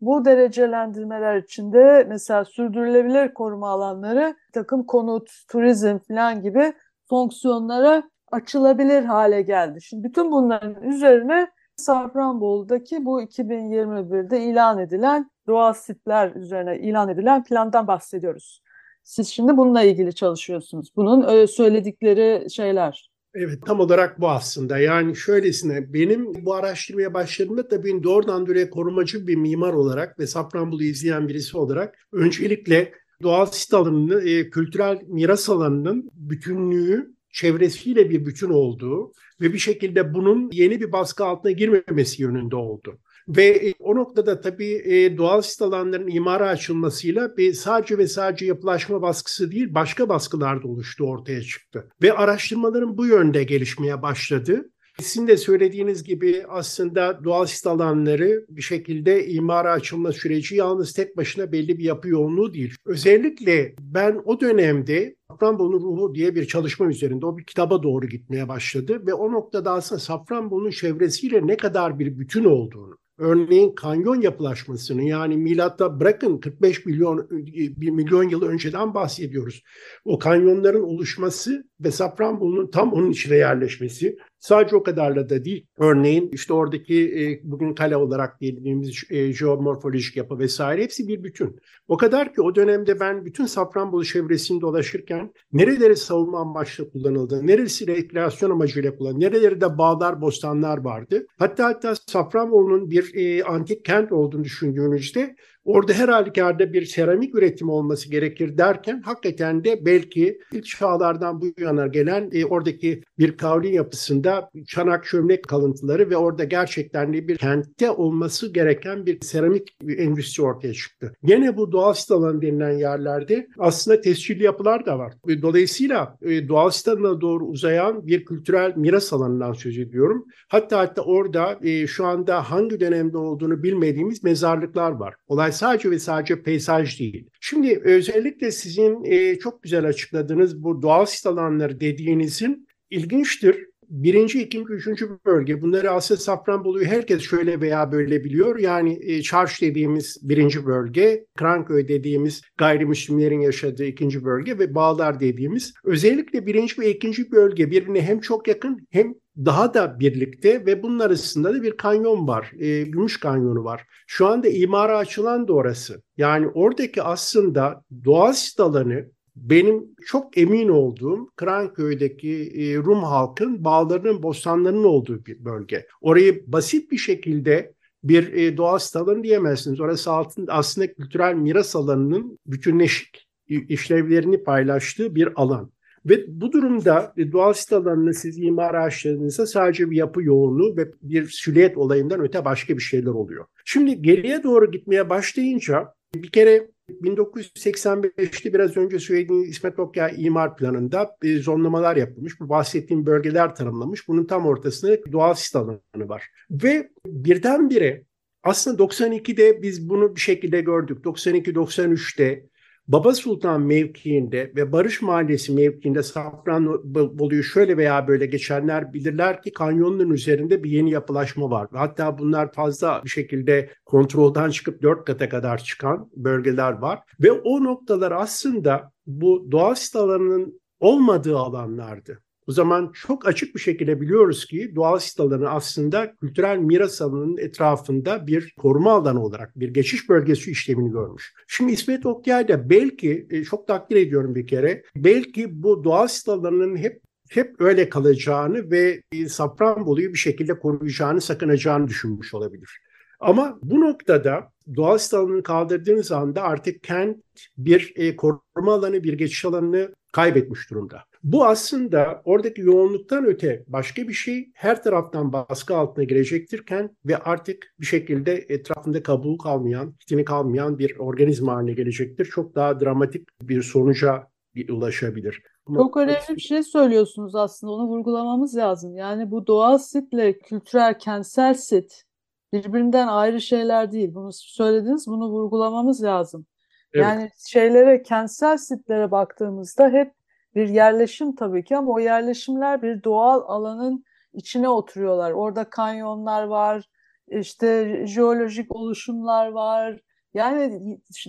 bu 0.00 0.24
derecelendirmeler 0.24 1.36
içinde 1.36 2.06
mesela 2.08 2.44
sürdürülebilir 2.44 3.34
koruma 3.34 3.68
alanları 3.68 4.36
takım 4.52 4.86
konut, 4.86 5.30
turizm 5.48 5.98
falan 5.98 6.42
gibi 6.42 6.72
fonksiyonlara 7.08 8.02
açılabilir 8.32 9.04
hale 9.04 9.42
geldi. 9.42 9.82
Şimdi 9.82 10.08
bütün 10.08 10.30
bunların 10.30 10.82
üzerine 10.82 11.50
Safranbolu'daki 11.76 13.04
bu 13.04 13.22
2021'de 13.22 14.40
ilan 14.40 14.78
edilen 14.78 15.30
doğal 15.46 15.72
sitler 15.72 16.30
üzerine 16.34 16.78
ilan 16.78 17.08
edilen 17.08 17.44
plandan 17.44 17.86
bahsediyoruz. 17.86 18.62
Siz 19.06 19.28
şimdi 19.28 19.56
bununla 19.56 19.82
ilgili 19.82 20.14
çalışıyorsunuz. 20.14 20.92
Bunun 20.96 21.46
söyledikleri 21.46 22.50
şeyler. 22.50 23.10
Evet 23.34 23.66
tam 23.66 23.80
olarak 23.80 24.20
bu 24.20 24.28
aslında. 24.28 24.78
Yani 24.78 25.16
şöylesine 25.16 25.92
benim 25.92 26.44
bu 26.44 26.54
araştırmaya 26.54 27.14
başladığımda 27.14 27.68
tabii 27.68 28.02
doğrudan 28.02 28.46
doğruya 28.46 28.70
korumacı 28.70 29.26
bir 29.26 29.36
mimar 29.36 29.72
olarak 29.72 30.18
ve 30.18 30.26
Safranbolu'yu 30.26 30.90
izleyen 30.90 31.28
birisi 31.28 31.58
olarak 31.58 32.08
öncelikle 32.12 32.92
doğal 33.22 33.46
sit 33.46 33.74
alanını, 33.74 34.28
e, 34.28 34.50
kültürel 34.50 35.02
miras 35.06 35.50
alanının 35.50 36.10
bütünlüğü 36.14 37.14
çevresiyle 37.32 38.10
bir 38.10 38.26
bütün 38.26 38.50
olduğu 38.50 39.12
ve 39.40 39.52
bir 39.52 39.58
şekilde 39.58 40.14
bunun 40.14 40.50
yeni 40.52 40.80
bir 40.80 40.92
baskı 40.92 41.24
altına 41.24 41.52
girmemesi 41.52 42.22
yönünde 42.22 42.56
oldu. 42.56 42.98
Ve 43.28 43.44
e, 43.44 43.74
o 43.78 43.96
noktada 43.96 44.40
tabii 44.40 44.82
e, 44.84 45.16
doğal 45.18 45.42
sit 45.42 45.62
alanların 45.62 46.08
imara 46.08 46.48
açılmasıyla 46.48 47.36
bir 47.36 47.52
sadece 47.52 47.98
ve 47.98 48.06
sadece 48.06 48.46
yapılaşma 48.46 49.02
baskısı 49.02 49.50
değil 49.50 49.74
başka 49.74 50.08
baskılar 50.08 50.62
da 50.62 50.68
oluştu 50.68 51.04
ortaya 51.04 51.42
çıktı. 51.42 51.88
Ve 52.02 52.12
araştırmaların 52.12 52.98
bu 52.98 53.06
yönde 53.06 53.44
gelişmeye 53.44 54.02
başladı. 54.02 54.70
Sizin 55.00 55.28
de 55.28 55.36
söylediğiniz 55.36 56.04
gibi 56.04 56.44
aslında 56.48 57.24
doğal 57.24 57.46
sit 57.46 57.66
alanları 57.66 58.46
bir 58.48 58.62
şekilde 58.62 59.28
imara 59.28 59.72
açılma 59.72 60.12
süreci 60.12 60.56
yalnız 60.56 60.92
tek 60.92 61.16
başına 61.16 61.52
belli 61.52 61.78
bir 61.78 61.84
yapı 61.84 62.08
yoğunluğu 62.08 62.54
değil. 62.54 62.74
Özellikle 62.84 63.74
ben 63.80 64.22
o 64.24 64.40
dönemde 64.40 65.16
Safranbolu'nun 65.30 65.80
ruhu 65.80 66.14
diye 66.14 66.34
bir 66.34 66.46
çalışma 66.46 66.86
üzerinde 66.86 67.26
o 67.26 67.38
bir 67.38 67.44
kitaba 67.44 67.82
doğru 67.82 68.06
gitmeye 68.06 68.48
başladı 68.48 69.06
ve 69.06 69.14
o 69.14 69.32
noktada 69.32 69.72
aslında 69.72 69.98
Safranbolu'nun 69.98 70.70
çevresiyle 70.70 71.46
ne 71.46 71.56
kadar 71.56 71.98
bir 71.98 72.18
bütün 72.18 72.44
olduğunu, 72.44 72.98
Örneğin 73.18 73.74
kanyon 73.74 74.20
yapılaşmasını 74.20 75.02
yani 75.02 75.36
milatta 75.36 76.00
bırakın 76.00 76.38
45 76.38 76.86
milyon 76.86 77.28
bir 77.76 77.90
milyon 77.90 78.28
yıl 78.28 78.42
önceden 78.42 78.94
bahsediyoruz. 78.94 79.62
O 80.04 80.18
kanyonların 80.18 80.82
oluşması 80.82 81.68
ve 81.80 81.90
Safranbolu'nun 81.90 82.70
tam 82.70 82.92
onun 82.92 83.10
içine 83.10 83.36
yerleşmesi 83.36 84.16
sadece 84.38 84.76
o 84.76 84.82
kadarla 84.82 85.28
da 85.28 85.44
değil. 85.44 85.66
Örneğin 85.78 86.30
işte 86.32 86.52
oradaki 86.52 87.20
e, 87.20 87.40
bugün 87.50 87.74
kale 87.74 87.96
olarak 87.96 88.40
dediğimiz 88.40 89.04
e, 89.10 89.32
jeomorfolojik 89.32 90.16
yapı 90.16 90.38
vesaire 90.38 90.82
hepsi 90.82 91.08
bir 91.08 91.22
bütün. 91.22 91.56
O 91.88 91.96
kadar 91.96 92.34
ki 92.34 92.42
o 92.42 92.54
dönemde 92.54 93.00
ben 93.00 93.24
bütün 93.24 93.46
Safranbolu 93.46 94.04
çevresini 94.04 94.60
dolaşırken 94.60 95.32
nereleri 95.52 95.96
savunma 95.96 96.40
amaçlı 96.40 96.90
kullanıldı, 96.90 97.46
neresi 97.46 97.86
rekreasyon 97.86 98.50
amacıyla 98.50 98.96
kullanıldı, 98.96 99.20
nereleri 99.20 99.60
de 99.60 99.78
bağlar, 99.78 100.20
bostanlar 100.20 100.78
vardı. 100.78 101.26
Hatta 101.38 101.64
hatta 101.64 101.94
Safranbolu'nun 102.06 102.90
bir 102.90 103.14
e, 103.14 103.44
antik 103.44 103.84
kent 103.84 104.12
olduğunu 104.12 104.44
düşündüğümüzde 104.44 105.36
Orada 105.66 105.92
her 105.92 106.08
halükarda 106.08 106.72
bir 106.72 106.84
seramik 106.84 107.34
üretimi 107.34 107.70
olması 107.70 108.10
gerekir 108.10 108.58
derken 108.58 109.02
hakikaten 109.04 109.64
de 109.64 109.86
belki 109.86 110.38
ilk 110.52 110.66
çağlardan 110.66 111.40
bu 111.40 111.46
yana 111.58 111.86
gelen 111.86 112.30
e, 112.32 112.44
oradaki 112.44 113.02
bir 113.18 113.36
kavlin 113.36 113.72
yapısında 113.72 114.50
çanak 114.66 115.04
çömlek 115.04 115.48
kalıntıları 115.48 116.10
ve 116.10 116.16
orada 116.16 116.44
gerçekten 116.44 117.12
de 117.12 117.28
bir 117.28 117.36
kentte 117.36 117.90
olması 117.90 118.52
gereken 118.52 119.06
bir 119.06 119.20
seramik 119.20 119.76
endüstri 119.88 120.42
ortaya 120.42 120.74
çıktı. 120.74 121.12
Gene 121.24 121.56
bu 121.56 121.72
doğal 121.72 121.94
sit 121.94 122.10
alanı 122.10 122.42
denilen 122.42 122.78
yerlerde 122.78 123.46
aslında 123.58 124.00
tescilli 124.00 124.42
yapılar 124.42 124.86
da 124.86 124.98
var. 124.98 125.12
Dolayısıyla 125.42 126.16
e, 126.22 126.48
doğal 126.48 126.70
sit 126.70 126.88
alanına 126.88 127.20
doğru 127.20 127.44
uzayan 127.46 128.06
bir 128.06 128.24
kültürel 128.24 128.72
miras 128.76 129.12
alanından 129.12 129.52
söz 129.52 129.78
ediyorum. 129.78 130.24
Hatta 130.48 130.78
hatta 130.78 131.02
orada 131.02 131.58
e, 131.62 131.86
şu 131.86 132.06
anda 132.06 132.50
hangi 132.50 132.80
dönemde 132.80 133.18
olduğunu 133.18 133.62
bilmediğimiz 133.62 134.24
mezarlıklar 134.24 134.90
var. 134.90 135.14
Olay 135.28 135.52
sadece 135.56 135.90
ve 135.90 135.98
sadece 135.98 136.42
peyzaj 136.42 137.00
değil. 137.00 137.30
Şimdi 137.40 137.80
özellikle 137.84 138.50
sizin 138.50 139.04
e, 139.04 139.38
çok 139.38 139.62
güzel 139.62 139.84
açıkladığınız 139.84 140.62
bu 140.62 140.82
doğal 140.82 141.06
sit 141.06 141.26
alanları 141.26 141.80
dediğinizin 141.80 142.68
ilginçtir. 142.90 143.66
Birinci, 143.88 144.42
ikinci, 144.42 144.72
üçüncü 144.72 145.18
bölge. 145.26 145.62
Bunları 145.62 145.90
aslında 145.90 146.20
Safranbolu'yu 146.20 146.86
herkes 146.86 147.22
şöyle 147.22 147.60
veya 147.60 147.92
böyle 147.92 148.24
biliyor. 148.24 148.58
Yani 148.58 148.98
e, 149.02 149.22
Çarş 149.22 149.62
dediğimiz 149.62 150.18
birinci 150.22 150.66
bölge, 150.66 151.26
Kranköy 151.36 151.88
dediğimiz 151.88 152.42
gayrimüslimlerin 152.58 153.40
yaşadığı 153.40 153.84
ikinci 153.84 154.24
bölge 154.24 154.58
ve 154.58 154.74
Bağlar 154.74 155.20
dediğimiz. 155.20 155.74
Özellikle 155.84 156.46
birinci 156.46 156.80
ve 156.80 156.90
ikinci 156.90 157.32
bölge 157.32 157.70
birbirine 157.70 158.02
hem 158.02 158.20
çok 158.20 158.48
yakın 158.48 158.86
hem 158.90 159.14
daha 159.36 159.74
da 159.74 160.00
birlikte 160.00 160.66
ve 160.66 160.82
bunun 160.82 160.98
arasında 160.98 161.54
da 161.54 161.62
bir 161.62 161.76
kanyon 161.76 162.28
var. 162.28 162.52
E, 162.58 162.82
Gümüş 162.82 163.20
Kanyonu 163.20 163.64
var. 163.64 163.86
Şu 164.06 164.26
anda 164.26 164.48
imara 164.48 164.98
açılan 164.98 165.48
da 165.48 165.52
orası. 165.52 166.02
Yani 166.16 166.48
oradaki 166.48 167.02
aslında 167.02 167.82
doğal 168.04 168.32
sit 168.32 168.60
alanı 168.60 169.15
benim 169.36 169.84
çok 170.06 170.38
emin 170.38 170.68
olduğum 170.68 171.30
Kranköy'deki 171.36 172.52
e, 172.54 172.76
Rum 172.76 173.02
halkın 173.02 173.64
bağlarının, 173.64 174.22
bostanlarının 174.22 174.84
olduğu 174.84 175.26
bir 175.26 175.44
bölge. 175.44 175.86
Orayı 176.00 176.44
basit 176.46 176.90
bir 176.90 176.96
şekilde 176.96 177.74
bir 178.04 178.32
e, 178.32 178.56
doğal 178.56 178.78
sit 178.78 178.96
alanı 178.96 179.24
diyemezsiniz. 179.24 179.80
Orası 179.80 180.10
altın, 180.10 180.46
aslında 180.50 180.94
kültürel 180.94 181.34
miras 181.34 181.76
alanının 181.76 182.38
bütünleşik 182.46 183.28
işlevlerini 183.48 184.42
paylaştığı 184.42 185.14
bir 185.14 185.28
alan. 185.36 185.70
Ve 186.06 186.24
bu 186.28 186.52
durumda 186.52 187.12
e, 187.16 187.32
doğal 187.32 187.52
sit 187.52 187.72
alanını 187.72 188.14
siz 188.14 188.38
imar 188.38 188.74
araçlarınızda 188.74 189.46
sadece 189.46 189.90
bir 189.90 189.96
yapı 189.96 190.22
yoğunluğu 190.22 190.76
ve 190.76 190.90
bir 191.02 191.28
silüet 191.28 191.76
olayından 191.76 192.20
öte 192.20 192.44
başka 192.44 192.76
bir 192.76 192.82
şeyler 192.82 193.10
oluyor. 193.10 193.44
Şimdi 193.64 194.02
geriye 194.02 194.42
doğru 194.42 194.70
gitmeye 194.70 195.10
başlayınca 195.10 195.94
bir 196.14 196.30
kere 196.30 196.68
1985'te 196.90 198.54
biraz 198.54 198.76
önce 198.76 198.98
söylediğim 198.98 199.42
İsmet 199.42 199.78
Okyay 199.78 200.14
imar 200.18 200.56
planında 200.56 201.16
e, 201.22 201.36
zonlamalar 201.36 201.96
yapılmış. 201.96 202.40
Bu 202.40 202.48
bahsettiğim 202.48 203.06
bölgeler 203.06 203.54
tanımlamış. 203.54 204.08
Bunun 204.08 204.24
tam 204.24 204.46
ortasında 204.46 205.12
doğal 205.12 205.34
sit 205.34 205.56
alanı 205.56 205.80
var. 205.94 206.24
Ve 206.50 206.90
birdenbire 207.06 208.04
aslında 208.42 208.82
92'de 208.82 209.62
biz 209.62 209.88
bunu 209.88 210.16
bir 210.16 210.20
şekilde 210.20 210.60
gördük. 210.60 211.04
92-93'te 211.04 212.46
Baba 212.88 213.14
Sultan 213.14 213.62
mevkiinde 213.62 214.52
ve 214.56 214.72
Barış 214.72 215.02
Mahallesi 215.02 215.52
mevkiinde 215.52 216.02
Safranbolu'yu 216.02 217.42
şöyle 217.42 217.76
veya 217.76 218.08
böyle 218.08 218.26
geçenler 218.26 218.92
bilirler 218.92 219.42
ki 219.42 219.52
kanyonun 219.52 220.10
üzerinde 220.10 220.64
bir 220.64 220.70
yeni 220.70 220.90
yapılaşma 220.90 221.50
var. 221.50 221.68
Hatta 221.72 222.18
bunlar 222.18 222.52
fazla 222.52 223.00
bir 223.04 223.08
şekilde 223.08 223.70
kontrolden 223.84 224.50
çıkıp 224.50 224.82
dört 224.82 225.04
kata 225.04 225.28
kadar 225.28 225.58
çıkan 225.58 226.10
bölgeler 226.16 226.72
var. 226.72 227.00
Ve 227.20 227.32
o 227.32 227.64
noktalar 227.64 228.12
aslında 228.12 228.92
bu 229.06 229.48
doğal 229.50 229.74
sit 229.74 229.96
alanının 229.96 230.60
olmadığı 230.80 231.38
alanlardı. 231.38 232.22
O 232.48 232.52
zaman 232.52 232.92
çok 232.94 233.28
açık 233.28 233.54
bir 233.54 233.60
şekilde 233.60 234.00
biliyoruz 234.00 234.46
ki 234.46 234.72
doğal 234.76 234.98
sit 234.98 235.20
alanı 235.20 235.50
aslında 235.50 236.16
kültürel 236.16 236.58
miras 236.58 237.02
alanının 237.02 237.36
etrafında 237.36 238.26
bir 238.26 238.54
koruma 238.58 238.92
alanı 238.92 239.24
olarak 239.24 239.60
bir 239.60 239.68
geçiş 239.68 240.08
bölgesi 240.08 240.50
işlemini 240.50 240.90
görmüş. 240.90 241.34
Şimdi 241.46 241.72
İsmet 241.72 242.06
Okyay 242.06 242.48
da 242.48 242.70
belki 242.70 243.26
e, 243.30 243.44
çok 243.44 243.66
takdir 243.66 243.96
ediyorum 243.96 244.34
bir 244.34 244.46
kere 244.46 244.82
belki 244.96 245.62
bu 245.62 245.84
doğal 245.84 246.06
sit 246.06 246.28
alanının 246.28 246.76
hep 246.76 247.02
hep 247.30 247.60
öyle 247.60 247.88
kalacağını 247.88 248.70
ve 248.70 249.02
Safranbolu'yu 249.28 250.12
bir 250.12 250.18
şekilde 250.18 250.58
koruyacağını, 250.58 251.20
sakınacağını 251.20 251.88
düşünmüş 251.88 252.34
olabilir. 252.34 252.80
Ama 253.20 253.58
bu 253.62 253.80
noktada 253.80 254.52
doğal 254.76 254.98
sit 254.98 255.14
alanını 255.14 255.42
kaldırdığınız 255.42 256.12
anda 256.12 256.42
artık 256.42 256.82
kent 256.82 257.16
bir 257.58 257.92
e, 257.96 258.16
koruma 258.16 258.74
alanı, 258.74 259.04
bir 259.04 259.12
geçiş 259.12 259.44
alanını 259.44 259.94
kaybetmiş 260.12 260.70
durumda. 260.70 261.04
Bu 261.26 261.44
aslında 261.44 262.22
oradaki 262.24 262.60
yoğunluktan 262.60 263.24
öte 263.24 263.64
başka 263.66 264.08
bir 264.08 264.12
şey 264.12 264.50
her 264.54 264.82
taraftan 264.82 265.32
baskı 265.32 265.76
altına 265.76 266.04
girecektirken 266.04 266.96
ve 267.06 267.16
artık 267.16 267.74
bir 267.80 267.86
şekilde 267.86 268.32
etrafında 268.32 269.02
kabuğu 269.02 269.38
kalmayan, 269.38 269.92
kitini 269.92 270.24
kalmayan 270.24 270.78
bir 270.78 270.98
organizma 270.98 271.54
haline 271.54 271.72
gelecektir. 271.72 272.24
Çok 272.24 272.54
daha 272.54 272.80
dramatik 272.80 273.28
bir 273.42 273.62
sonuca 273.62 274.26
ulaşabilir. 274.70 275.42
Çok 275.74 275.96
önemli 275.96 276.36
bir 276.36 276.40
şey 276.40 276.62
söylüyorsunuz 276.62 277.34
aslında 277.34 277.72
onu 277.72 277.86
vurgulamamız 277.86 278.56
lazım. 278.56 278.96
Yani 278.96 279.30
bu 279.30 279.46
doğal 279.46 279.78
sitle 279.78 280.38
kültürel 280.38 280.98
kentsel 280.98 281.54
sit 281.54 282.04
birbirinden 282.52 283.08
ayrı 283.08 283.40
şeyler 283.40 283.92
değil. 283.92 284.14
Bunu 284.14 284.30
söylediniz 284.32 285.06
bunu 285.06 285.28
vurgulamamız 285.28 286.02
lazım. 286.02 286.46
Evet. 286.92 287.04
Yani 287.04 287.30
şeylere 287.48 288.02
kentsel 288.02 288.56
sitlere 288.56 289.10
baktığımızda 289.10 289.88
hep 289.88 290.12
bir 290.56 290.68
yerleşim 290.68 291.34
tabii 291.34 291.64
ki 291.64 291.76
ama 291.76 291.92
o 291.92 291.98
yerleşimler 291.98 292.82
bir 292.82 293.02
doğal 293.02 293.42
alanın 293.46 294.04
içine 294.32 294.68
oturuyorlar. 294.68 295.30
Orada 295.32 295.70
kanyonlar 295.70 296.42
var, 296.42 296.88
işte 297.28 298.02
jeolojik 298.06 298.76
oluşumlar 298.76 299.48
var. 299.48 300.00
Yani 300.34 300.80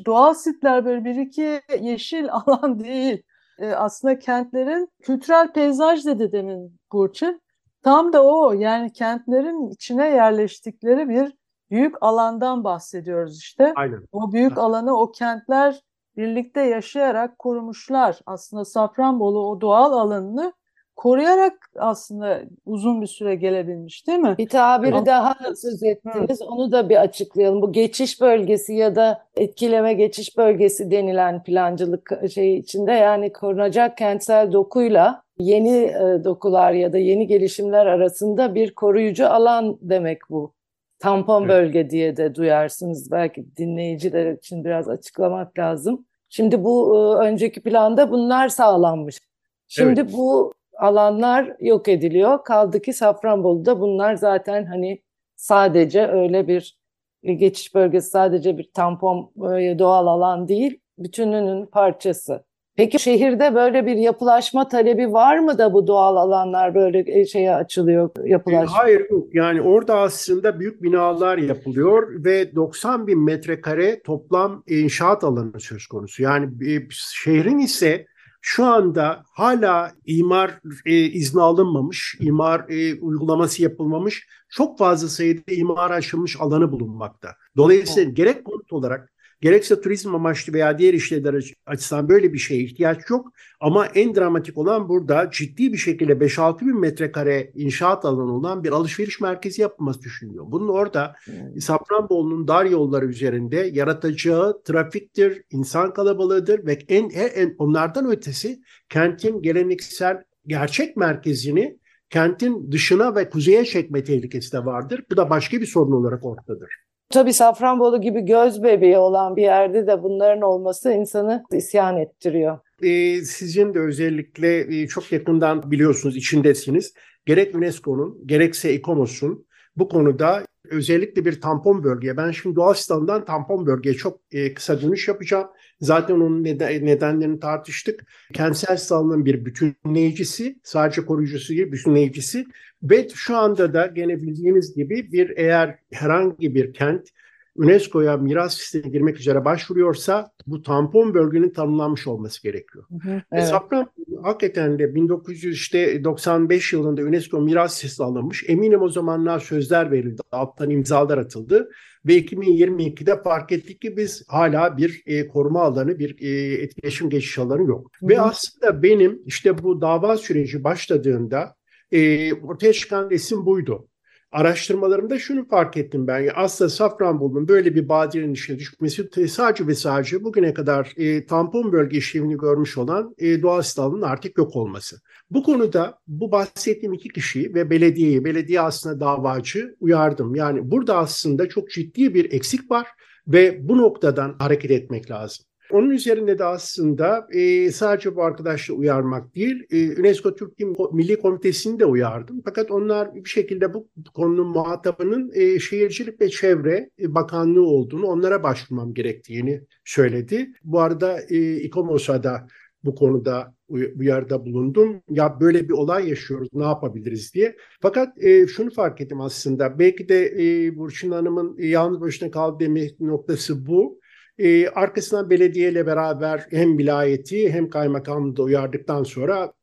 doğal 0.05 0.33
sitler 0.33 0.85
böyle 0.85 1.05
bir 1.05 1.15
iki 1.15 1.61
yeşil 1.79 2.27
alan 2.31 2.79
değil. 2.79 3.23
Ee, 3.59 3.67
aslında 3.67 4.19
kentlerin 4.19 4.89
kültürel 5.03 5.53
peyzaj 5.53 6.05
dedi 6.05 6.31
demin 6.31 6.79
Burçin. 6.91 7.41
Tam 7.83 8.13
da 8.13 8.25
o 8.25 8.53
yani 8.53 8.93
kentlerin 8.93 9.69
içine 9.69 10.09
yerleştikleri 10.09 11.09
bir 11.09 11.37
büyük 11.69 11.95
alandan 12.01 12.63
bahsediyoruz 12.63 13.37
işte. 13.39 13.73
Aynen. 13.75 14.07
O 14.11 14.31
büyük 14.31 14.57
alanı 14.57 14.99
o 14.99 15.11
kentler 15.11 15.81
birlikte 16.17 16.61
yaşayarak 16.61 17.39
korumuşlar. 17.39 18.19
Aslında 18.25 18.65
Safranbolu 18.65 19.47
o 19.49 19.61
doğal 19.61 19.93
alanını 19.93 20.53
koruyarak 20.97 21.53
aslında 21.75 22.41
uzun 22.65 23.01
bir 23.01 23.07
süre 23.07 23.35
gelebilmiş 23.35 24.07
değil 24.07 24.19
mi? 24.19 24.35
Bir 24.37 24.49
tabiri 24.49 24.95
Ama, 24.95 25.05
daha 25.05 25.35
söz 25.55 25.83
ettiniz. 25.83 26.41
Hı. 26.41 26.45
Onu 26.45 26.71
da 26.71 26.89
bir 26.89 27.01
açıklayalım. 27.01 27.61
Bu 27.61 27.71
geçiş 27.71 28.21
bölgesi 28.21 28.73
ya 28.73 28.95
da 28.95 29.23
etkileme 29.35 29.93
geçiş 29.93 30.37
bölgesi 30.37 30.91
denilen 30.91 31.43
plancılık 31.43 32.11
şeyi 32.33 32.59
içinde 32.59 32.91
yani 32.91 33.33
korunacak 33.33 33.97
kentsel 33.97 34.51
dokuyla 34.51 35.23
yeni 35.39 35.77
e, 35.77 36.23
dokular 36.23 36.71
ya 36.71 36.93
da 36.93 36.97
yeni 36.97 37.27
gelişimler 37.27 37.85
arasında 37.85 38.55
bir 38.55 38.75
koruyucu 38.75 39.27
alan 39.27 39.77
demek 39.81 40.19
bu. 40.29 40.53
Tampon 40.99 41.41
evet. 41.41 41.49
bölge 41.49 41.89
diye 41.89 42.17
de 42.17 42.35
duyarsınız. 42.35 43.11
Belki 43.11 43.55
dinleyiciler 43.57 44.33
için 44.33 44.63
biraz 44.65 44.89
açıklamak 44.89 45.59
lazım. 45.59 46.05
Şimdi 46.29 46.63
bu 46.63 46.95
e, 46.95 47.27
önceki 47.27 47.61
planda 47.61 48.11
bunlar 48.11 48.49
sağlanmış. 48.49 49.19
Şimdi 49.67 49.99
evet. 49.99 50.13
bu 50.13 50.53
alanlar 50.77 51.55
yok 51.59 51.87
ediliyor. 51.87 52.43
Kaldı 52.43 52.81
ki 52.81 52.93
Safranbolu'da 52.93 53.79
bunlar 53.79 54.15
zaten 54.15 54.65
hani 54.65 55.01
sadece 55.35 56.07
öyle 56.07 56.47
bir 56.47 56.79
geçiş 57.23 57.75
bölgesi 57.75 58.09
sadece 58.09 58.57
bir 58.57 58.71
tampon 58.73 59.31
doğal 59.79 60.07
alan 60.07 60.47
değil, 60.47 60.79
bütününün 60.97 61.65
parçası. 61.65 62.45
Peki 62.77 62.99
şehirde 62.99 63.55
böyle 63.55 63.85
bir 63.85 63.95
yapılaşma 63.95 64.67
talebi 64.67 65.13
var 65.13 65.39
mı 65.39 65.57
da 65.57 65.73
bu 65.73 65.87
doğal 65.87 66.15
alanlar 66.15 66.75
böyle 66.75 67.19
e, 67.19 67.25
şeye 67.25 67.55
açılıyor, 67.55 68.09
yapılaşma? 68.25 68.77
Hayır 68.77 69.09
yok. 69.09 69.35
Yani 69.35 69.61
orada 69.61 69.99
aslında 69.99 70.59
büyük 70.59 70.83
binalar 70.83 71.37
yapılıyor 71.37 72.23
ve 72.25 72.55
90 72.55 73.07
bin 73.07 73.19
metrekare 73.23 74.01
toplam 74.01 74.63
inşaat 74.67 75.23
alanı 75.23 75.59
söz 75.59 75.87
konusu. 75.87 76.23
Yani 76.23 76.49
şehrin 76.89 77.57
ise 77.57 78.05
şu 78.41 78.65
anda 78.65 79.23
hala 79.33 79.91
imar 80.05 80.59
e, 80.85 80.93
izni 80.93 81.41
alınmamış, 81.41 82.17
imar 82.19 82.65
e, 82.69 82.99
uygulaması 82.99 83.63
yapılmamış 83.63 84.27
çok 84.49 84.77
fazla 84.77 85.07
sayıda 85.07 85.51
imar 85.51 85.91
açılmış 85.91 86.41
alanı 86.41 86.71
bulunmakta. 86.71 87.29
Dolayısıyla 87.55 88.11
gerek 88.11 88.45
konut 88.45 88.73
olarak 88.73 89.13
gerekse 89.41 89.81
turizm 89.81 90.15
amaçlı 90.15 90.53
veya 90.53 90.77
diğer 90.77 90.93
işler 90.93 91.53
açısından 91.65 92.09
böyle 92.09 92.33
bir 92.33 92.37
şeye 92.37 92.63
ihtiyaç 92.63 93.09
yok. 93.09 93.31
Ama 93.59 93.85
en 93.85 94.15
dramatik 94.15 94.57
olan 94.57 94.89
burada 94.89 95.29
ciddi 95.31 95.73
bir 95.73 95.77
şekilde 95.77 96.13
5-6 96.13 96.61
bin 96.61 96.79
metrekare 96.79 97.51
inşaat 97.55 98.05
alanı 98.05 98.33
olan 98.33 98.63
bir 98.63 98.71
alışveriş 98.71 99.21
merkezi 99.21 99.61
yapılması 99.61 100.01
düşünülüyor. 100.01 100.45
Bunun 100.47 100.67
orada 100.67 101.15
hmm. 101.25 101.61
Safranbolu'nun 101.61 102.47
dar 102.47 102.65
yolları 102.65 103.05
üzerinde 103.05 103.69
yaratacağı 103.73 104.61
trafiktir, 104.63 105.43
insan 105.51 105.93
kalabalığıdır 105.93 106.65
ve 106.65 106.79
en, 106.87 107.09
en 107.09 107.55
onlardan 107.57 108.11
ötesi 108.11 108.61
kentin 108.89 109.41
geleneksel 109.41 110.23
gerçek 110.47 110.97
merkezini 110.97 111.77
kentin 112.09 112.71
dışına 112.71 113.15
ve 113.15 113.29
kuzeye 113.29 113.65
çekme 113.65 114.03
tehlikesi 114.03 114.53
de 114.53 114.65
vardır. 114.65 115.03
Bu 115.11 115.17
da 115.17 115.29
başka 115.29 115.57
bir 115.61 115.65
sorun 115.65 115.91
olarak 115.91 116.25
ortadır. 116.25 116.86
Tabii 117.09 117.33
Safranbolu 117.33 118.01
gibi 118.01 118.21
göz 118.21 118.63
bebeği 118.63 118.97
olan 118.97 119.35
bir 119.35 119.41
yerde 119.41 119.87
de 119.87 120.03
bunların 120.03 120.41
olması 120.41 120.91
insanı 120.91 121.43
isyan 121.51 121.97
ettiriyor. 121.97 122.59
Ee, 122.83 123.21
sizin 123.21 123.73
de 123.73 123.79
özellikle 123.79 124.81
e, 124.81 124.87
çok 124.87 125.11
yakından 125.11 125.71
biliyorsunuz, 125.71 126.17
içindesiniz. 126.17 126.93
Gerek 127.25 127.55
UNESCO'nun 127.55 128.27
gerekse 128.27 128.73
İKOMOS'un 128.73 129.47
bu 129.75 129.89
konuda 129.89 130.45
özellikle 130.69 131.25
bir 131.25 131.41
tampon 131.41 131.83
bölgeye, 131.83 132.17
ben 132.17 132.31
şimdi 132.31 132.55
Doğaçistan'dan 132.55 133.25
tampon 133.25 133.65
bölgeye 133.65 133.95
çok 133.95 134.19
e, 134.31 134.53
kısa 134.53 134.81
dönüş 134.81 135.07
yapacağım. 135.07 135.47
Zaten 135.81 136.15
onun 136.15 136.43
neden, 136.43 136.85
nedenlerini 136.85 137.39
tartıştık. 137.39 138.05
Kentsel 138.33 138.77
sağlığın 138.77 139.25
bir 139.25 139.45
bütünleyicisi, 139.45 140.59
sadece 140.63 141.05
koruyucusu 141.05 141.53
değil, 141.53 141.71
bütünleyicisi. 141.71 142.45
Ve 142.83 143.07
şu 143.15 143.37
anda 143.37 143.73
da 143.73 143.87
gene 143.87 144.21
bildiğiniz 144.21 144.75
gibi 144.75 145.11
bir 145.11 145.33
eğer 145.37 145.79
herhangi 145.91 146.55
bir 146.55 146.73
kent 146.73 147.09
UNESCO'ya 147.57 148.17
miras 148.17 148.59
listesine 148.59 148.91
girmek 148.91 149.19
üzere 149.19 149.45
başvuruyorsa 149.45 150.31
bu 150.47 150.61
tampon 150.61 151.13
bölgenin 151.13 151.49
tanımlanmış 151.49 152.07
olması 152.07 152.43
gerekiyor. 152.43 152.85
Hı 152.89 153.09
hı, 153.09 153.21
evet. 153.31 153.47
Safran 153.47 153.87
hakikaten 154.23 154.79
de 154.79 154.95
1995 154.95 156.73
yılında 156.73 157.01
UNESCO 157.01 157.41
miras 157.41 157.75
listesi 157.75 158.03
alınmış. 158.03 158.43
Eminim 158.47 158.81
o 158.81 158.89
zamanlar 158.89 159.39
sözler 159.39 159.91
verildi, 159.91 160.21
alttan 160.31 160.69
imzalar 160.69 161.17
atıldı 161.17 161.69
ve 162.05 162.19
2022'de 162.19 163.21
fark 163.21 163.51
ettik 163.51 163.81
ki 163.81 163.97
biz 163.97 164.23
hala 164.27 164.77
bir 164.77 165.03
e, 165.05 165.27
koruma 165.27 165.61
alanı, 165.61 165.99
bir 165.99 166.21
e, 166.21 166.53
etkileşim 166.63 167.09
geçiş 167.09 167.39
alanı 167.39 167.67
yok. 167.67 167.91
Hı 167.99 168.05
hı. 168.05 168.09
Ve 168.09 168.21
aslında 168.21 168.83
benim 168.83 169.21
işte 169.25 169.63
bu 169.63 169.81
dava 169.81 170.17
süreci 170.17 170.63
başladığında 170.63 171.56
e, 171.91 172.33
ortaya 172.33 172.73
çıkan 172.73 173.09
resim 173.09 173.45
buydu. 173.45 173.87
Araştırmalarımda 174.31 175.19
şunu 175.19 175.47
fark 175.47 175.77
ettim 175.77 176.07
ben. 176.07 176.29
Aslında 176.35 176.69
Safranbolu'nun 176.69 177.47
böyle 177.47 177.75
bir 177.75 177.89
badirenin 177.89 178.33
içine 178.33 178.59
düşmesi 178.59 179.27
sadece 179.27 179.67
ve 179.67 179.75
sadece 179.75 180.23
bugüne 180.23 180.53
kadar 180.53 180.93
e, 180.97 181.25
tampon 181.25 181.71
bölge 181.71 181.97
işlevini 181.97 182.37
görmüş 182.37 182.77
olan 182.77 183.15
e, 183.17 183.41
doğal 183.41 183.61
stalının 183.61 184.01
artık 184.01 184.37
yok 184.37 184.55
olması. 184.55 185.01
Bu 185.29 185.43
konuda 185.43 185.99
bu 186.07 186.31
bahsettiğim 186.31 186.93
iki 186.93 187.09
kişiyi 187.09 187.53
ve 187.53 187.69
belediyeyi, 187.69 188.25
belediye 188.25 188.61
aslında 188.61 188.99
davacı 188.99 189.75
uyardım. 189.79 190.35
Yani 190.35 190.71
burada 190.71 190.97
aslında 190.97 191.49
çok 191.49 191.69
ciddi 191.69 192.13
bir 192.13 192.31
eksik 192.31 192.71
var 192.71 192.87
ve 193.27 193.69
bu 193.69 193.77
noktadan 193.77 194.35
hareket 194.39 194.71
etmek 194.71 195.11
lazım. 195.11 195.46
Onun 195.71 195.89
üzerinde 195.89 196.39
de 196.39 196.43
aslında 196.43 197.27
e, 197.31 197.71
sadece 197.71 198.15
bu 198.15 198.23
arkadaşla 198.23 198.73
uyarmak 198.73 199.35
değil, 199.35 199.63
e, 199.71 199.99
UNESCO 200.01 200.35
Türk 200.35 200.53
Milli 200.93 201.19
Komitesi'ni 201.19 201.79
de 201.79 201.85
uyardım. 201.85 202.41
Fakat 202.45 202.71
onlar 202.71 203.15
bir 203.15 203.29
şekilde 203.29 203.73
bu 203.73 203.87
konunun 204.13 204.47
muhatabının 204.47 205.31
e, 205.33 205.59
Şehircilik 205.59 206.21
ve 206.21 206.29
Çevre 206.29 206.89
Bakanlığı 206.99 207.65
olduğunu, 207.65 208.05
onlara 208.05 208.43
başvurmam 208.43 208.93
gerektiğini 208.93 209.61
söyledi. 209.85 210.51
Bu 210.63 210.79
arada 210.79 211.19
e, 211.29 211.55
İKOMOS'a 211.55 212.23
da 212.23 212.47
bu 212.83 212.95
konuda 212.95 213.53
uyarıda 213.69 214.45
bulundum. 214.45 215.01
Ya 215.09 215.39
böyle 215.39 215.69
bir 215.69 215.73
olay 215.73 216.09
yaşıyoruz 216.09 216.49
ne 216.53 216.63
yapabiliriz 216.63 217.33
diye. 217.33 217.55
Fakat 217.81 218.23
e, 218.23 218.47
şunu 218.47 218.71
fark 218.71 219.01
ettim 219.01 219.21
aslında. 219.21 219.79
Belki 219.79 220.09
de 220.09 220.25
e, 220.25 220.77
Burçin 220.77 221.11
Hanım'ın 221.11 221.57
e, 221.59 221.67
yalnız 221.67 222.01
başına 222.01 222.31
kaldığı 222.31 222.75
noktası 222.99 223.67
bu. 223.67 223.99
E, 224.37 224.67
arkasından 224.67 225.29
belediyeyle 225.29 225.85
beraber 225.85 226.47
hem 226.49 226.77
vilayeti 226.77 227.53
hem 227.53 227.69
kaymakamlığı 227.69 228.37
da 228.37 228.43
uyardıktan 228.43 229.03
sonra 229.03 229.53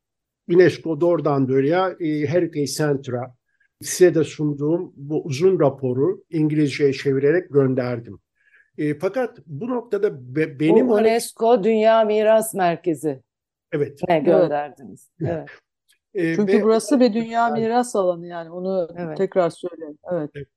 UNESCO 0.49 1.01
doğrudan 1.01 1.47
doğruya 1.47 1.89
e, 1.99 2.05
Heritage 2.27 2.65
Center'a 2.65 3.35
size 3.81 4.15
de 4.15 4.23
sunduğum 4.23 4.93
bu 4.95 5.23
uzun 5.23 5.59
raporu 5.59 6.23
İngilizceye 6.29 6.93
çevirerek 6.93 7.49
gönderdim. 7.49 8.19
E, 8.77 8.99
fakat 8.99 9.37
bu 9.45 9.69
noktada 9.69 10.35
be, 10.35 10.59
benim... 10.59 10.89
Bu 10.89 10.93
UNESCO 10.93 11.63
Dünya 11.63 12.03
Miras 12.03 12.53
Merkezi. 12.53 13.21
Evet. 13.71 13.99
Ne 14.09 14.19
gönderdiniz. 14.19 15.09
Evet. 15.21 15.49
evet. 16.15 16.35
Çünkü 16.35 16.57
ve, 16.57 16.63
burası 16.63 16.99
bir 16.99 17.13
dünya 17.13 17.49
miras 17.49 17.95
alanı 17.95 18.27
yani 18.27 18.51
onu 18.51 18.87
evet. 18.97 19.17
tekrar 19.17 19.49
söyleyeyim. 19.49 19.97
Evet. 20.11 20.29
evet. 20.35 20.47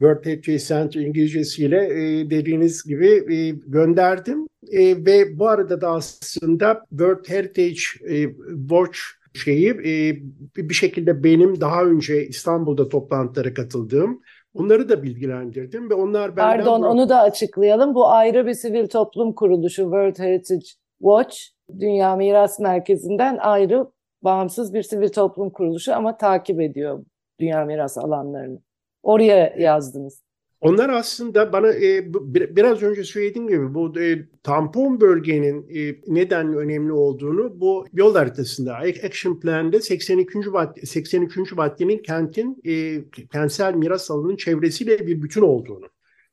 World 0.00 0.26
Heritage 0.26 0.58
Center 0.58 1.00
İngilizcesiyle 1.00 1.84
e, 1.86 2.30
dediğiniz 2.30 2.82
gibi 2.82 3.34
e, 3.34 3.50
gönderdim. 3.50 4.46
E, 4.72 5.06
ve 5.06 5.38
bu 5.38 5.48
arada 5.48 5.80
da 5.80 5.90
aslında 5.90 6.82
World 6.90 7.28
Heritage 7.28 7.80
e, 8.08 8.28
Watch 8.68 8.98
şeyi 9.34 9.70
e, 9.70 10.16
bir 10.56 10.74
şekilde 10.74 11.24
benim 11.24 11.60
daha 11.60 11.84
önce 11.84 12.26
İstanbul'da 12.26 12.88
toplantılara 12.88 13.54
katıldığım 13.54 14.20
onları 14.54 14.88
da 14.88 15.02
bilgilendirdim 15.02 15.90
ve 15.90 15.94
onlar 15.94 16.36
benden... 16.36 16.56
Pardon 16.56 16.82
onu 16.82 17.08
da 17.08 17.20
açıklayalım. 17.20 17.94
Bu 17.94 18.08
ayrı 18.08 18.46
bir 18.46 18.54
sivil 18.54 18.88
toplum 18.88 19.34
kuruluşu 19.34 19.82
World 19.82 20.18
Heritage 20.18 20.66
Watch 20.98 21.36
Dünya 21.80 22.16
Miras 22.16 22.60
Merkezi'nden 22.60 23.36
ayrı 23.36 23.86
bağımsız 24.22 24.74
bir 24.74 24.82
sivil 24.82 25.08
toplum 25.08 25.50
kuruluşu 25.50 25.94
ama 25.94 26.16
takip 26.16 26.60
ediyor 26.60 27.04
dünya 27.40 27.64
miras 27.64 27.98
alanlarını. 27.98 28.58
Oraya 29.06 29.54
yazdınız. 29.58 30.22
Onlar 30.60 30.88
aslında 30.88 31.52
bana 31.52 31.72
e, 31.72 32.14
biraz 32.56 32.82
önce 32.82 33.04
söylediğim 33.04 33.48
gibi 33.48 33.74
bu 33.74 34.00
e, 34.00 34.28
tampon 34.42 35.00
bölgenin 35.00 35.68
e, 35.74 36.00
neden 36.06 36.54
önemli 36.54 36.92
olduğunu 36.92 37.60
bu 37.60 37.86
yol 37.92 38.14
haritasında 38.14 38.74
Action 38.76 39.40
Plan'de 39.40 39.80
82. 39.80 40.38
madde 40.38 40.86
83. 40.86 41.52
maddenin 41.52 41.98
kentin 41.98 42.60
e, 42.64 43.04
kentsel 43.32 43.74
miras 43.74 44.10
alanının 44.10 44.36
çevresiyle 44.36 45.06
bir 45.06 45.22
bütün 45.22 45.42
olduğunu 45.42 45.86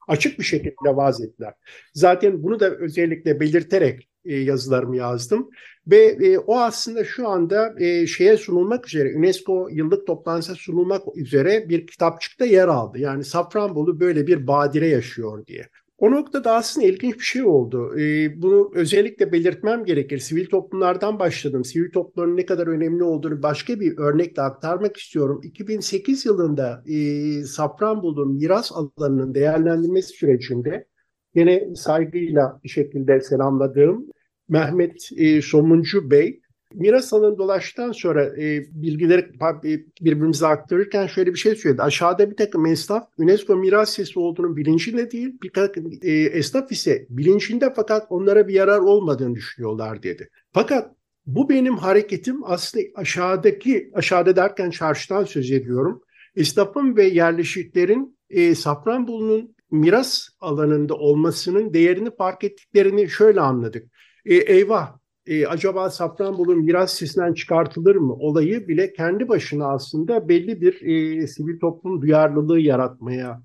açık 0.08 0.40
bir 0.40 0.44
şekilde 0.44 0.96
vaz 0.96 1.22
ettiler. 1.22 1.54
Zaten 1.94 2.44
bunu 2.44 2.60
da 2.60 2.76
özellikle 2.76 3.40
belirterek 3.40 4.10
e, 4.26 4.36
yazılarımı 4.36 4.98
yazdım. 4.98 5.50
Ve 5.88 5.98
e, 5.98 6.38
o 6.38 6.60
aslında 6.60 7.04
şu 7.04 7.28
anda 7.28 7.76
e, 7.80 8.08
şeye 8.08 8.38
sunulmak 8.38 8.88
üzere, 8.88 9.18
UNESCO 9.18 9.68
yıllık 9.72 10.08
toplantısına 10.08 10.56
sunulmak 10.56 11.02
üzere 11.16 11.70
bir 11.70 11.88
kitapçıkta 11.88 12.46
yer 12.46 12.68
aldı. 12.68 13.00
Yani 13.00 13.24
Safranbolu 13.24 14.00
böyle 14.00 14.28
bir 14.28 14.48
badire 14.48 14.88
yaşıyor 14.88 15.46
diye. 15.46 15.70
O 15.98 16.12
noktada 16.12 16.54
aslında 16.54 16.88
ilginç 16.88 17.16
bir 17.16 17.24
şey 17.24 17.44
oldu. 17.44 18.00
Ee, 18.00 18.42
bunu 18.42 18.72
özellikle 18.76 19.32
belirtmem 19.32 19.86
gerekir. 19.86 20.18
Sivil 20.18 20.46
toplumlardan 20.46 21.20
başladım. 21.20 21.66
Sivil 21.66 21.92
toplumların 21.92 22.38
ne 22.38 22.46
kadar 22.46 22.68
önemli 22.68 23.04
olduğunu 23.04 23.44
başka 23.44 23.80
bir 23.80 23.98
örnekle 23.98 24.42
aktarmak 24.42 24.98
istiyorum. 24.98 25.42
2008 25.44 26.26
yılında 26.26 26.84
e, 26.88 26.96
Safranbolu 27.44 28.26
miras 28.26 28.72
alanının 28.72 29.36
değerlendirmesi 29.36 30.08
sürecinde 30.08 30.88
yine 31.36 31.76
saygıyla 31.76 32.60
bir 32.64 32.70
şekilde 32.70 33.22
selamladığım 33.22 34.06
Mehmet 34.50 35.10
e, 35.18 35.42
Somuncu 35.42 36.12
Bey 36.12 36.44
miras 36.74 37.14
alanı 37.14 37.38
dolaştıktan 37.38 37.92
sonra 37.92 38.26
e, 38.26 38.66
bilgileri 38.72 39.22
e, 39.22 39.80
birbirimize 40.02 40.48
aktarırken 40.48 41.08
şöyle 41.08 41.34
bir 41.34 41.40
şey 41.40 41.56
söyledi. 41.56 41.82
Aşağıda 41.82 42.32
bir 42.32 42.36
takım 42.36 42.66
esnaf 42.66 43.08
UNESCO 43.18 43.56
miras 43.56 43.90
sesi 43.90 44.20
olduğunu 44.20 44.58
bilincinde 44.58 45.12
değil, 45.12 45.38
bir 45.44 45.54
takım 45.54 45.92
e, 46.02 46.12
esnaf 46.12 46.72
ise 46.72 47.06
bilincinde 47.10 47.74
fakat 47.76 48.08
onlara 48.10 48.48
bir 48.48 48.54
yarar 48.54 48.80
olmadığını 48.80 49.36
düşünüyorlar 49.36 50.04
dedi. 50.04 50.30
Fakat 50.54 50.92
bu 51.26 51.50
benim 51.50 51.78
hareketim 51.78 52.44
aslında 52.44 52.86
aşağıdaki, 52.96 53.92
aşağıda 53.94 54.36
derken 54.36 54.70
çarşıdan 54.70 55.24
söz 55.24 55.52
ediyorum. 55.52 56.02
Esnafın 56.36 56.96
ve 56.96 57.04
yerleşiklerin 57.04 58.18
e, 58.30 58.56
Safranbolu'nun 58.56 59.56
miras 59.74 60.30
alanında 60.40 60.96
olmasının 60.96 61.74
değerini 61.74 62.16
fark 62.16 62.44
ettiklerini 62.44 63.10
şöyle 63.10 63.42
anladık. 63.42 63.92
E, 64.26 64.36
eyvah 64.36 64.98
e, 65.26 65.48
acaba 65.48 65.90
Safranbolu 65.90 66.56
miras 66.56 66.94
sisinden 66.94 67.34
çıkartılır 67.34 67.96
mı 67.96 68.14
olayı 68.14 68.68
bile 68.68 68.94
kendi 68.94 69.30
başına 69.30 69.68
aslında 69.68 70.30
belli 70.30 70.62
bir 70.62 70.82
e, 70.82 71.28
sivil 71.28 71.60
toplum 71.60 72.02
duyarlılığı 72.02 72.60
yaratmaya 72.60 73.42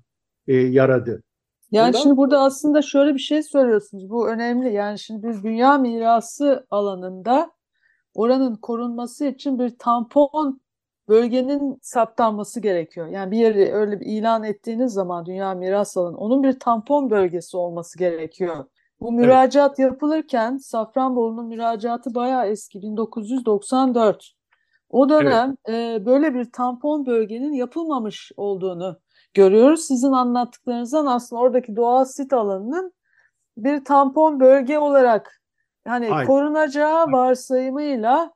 e, 0.47 0.55
yaradı. 0.55 1.23
Yani 1.71 1.87
Ondan... 1.87 1.99
şimdi 1.99 2.17
burada 2.17 2.41
aslında 2.41 2.81
şöyle 2.81 3.13
bir 3.13 3.19
şey 3.19 3.43
söylüyorsunuz. 3.43 4.09
Bu 4.09 4.29
önemli. 4.29 4.73
Yani 4.73 4.99
şimdi 4.99 5.27
biz 5.27 5.43
dünya 5.43 5.77
mirası 5.77 6.67
alanında 6.69 7.51
oranın 8.13 8.55
korunması 8.55 9.25
için 9.25 9.59
bir 9.59 9.77
tampon 9.79 10.61
bölgenin 11.09 11.79
saptanması 11.81 12.59
gerekiyor. 12.59 13.07
Yani 13.07 13.31
bir 13.31 13.37
yeri 13.37 13.73
öyle 13.73 13.99
bir 13.99 14.05
ilan 14.05 14.43
ettiğiniz 14.43 14.93
zaman 14.93 15.25
Dünya 15.25 15.53
Miras 15.53 15.97
Alanı 15.97 16.17
onun 16.17 16.43
bir 16.43 16.59
tampon 16.59 17.09
bölgesi 17.09 17.57
olması 17.57 17.97
gerekiyor. 17.97 18.65
Bu 19.01 19.11
müracaat 19.11 19.79
evet. 19.79 19.91
yapılırken 19.91 20.57
Safranbolu'nun 20.57 21.47
müracaatı 21.47 22.15
bayağı 22.15 22.47
eski 22.47 22.81
1994. 22.81 24.33
O 24.89 25.09
dönem 25.09 25.55
evet. 25.65 26.01
e, 26.01 26.05
böyle 26.05 26.33
bir 26.33 26.51
tampon 26.51 27.05
bölgenin 27.05 27.53
yapılmamış 27.53 28.31
olduğunu 28.37 28.99
görüyoruz. 29.33 29.81
Sizin 29.81 30.11
anlattıklarınızdan 30.11 31.05
aslında 31.05 31.41
oradaki 31.41 31.75
doğal 31.75 32.05
sit 32.05 32.33
alanının 32.33 32.93
bir 33.57 33.83
tampon 33.83 34.39
bölge 34.39 34.79
olarak 34.79 35.41
hani 35.87 36.11
Aynen. 36.11 36.27
korunacağı 36.27 37.11
varsayımıyla 37.11 38.33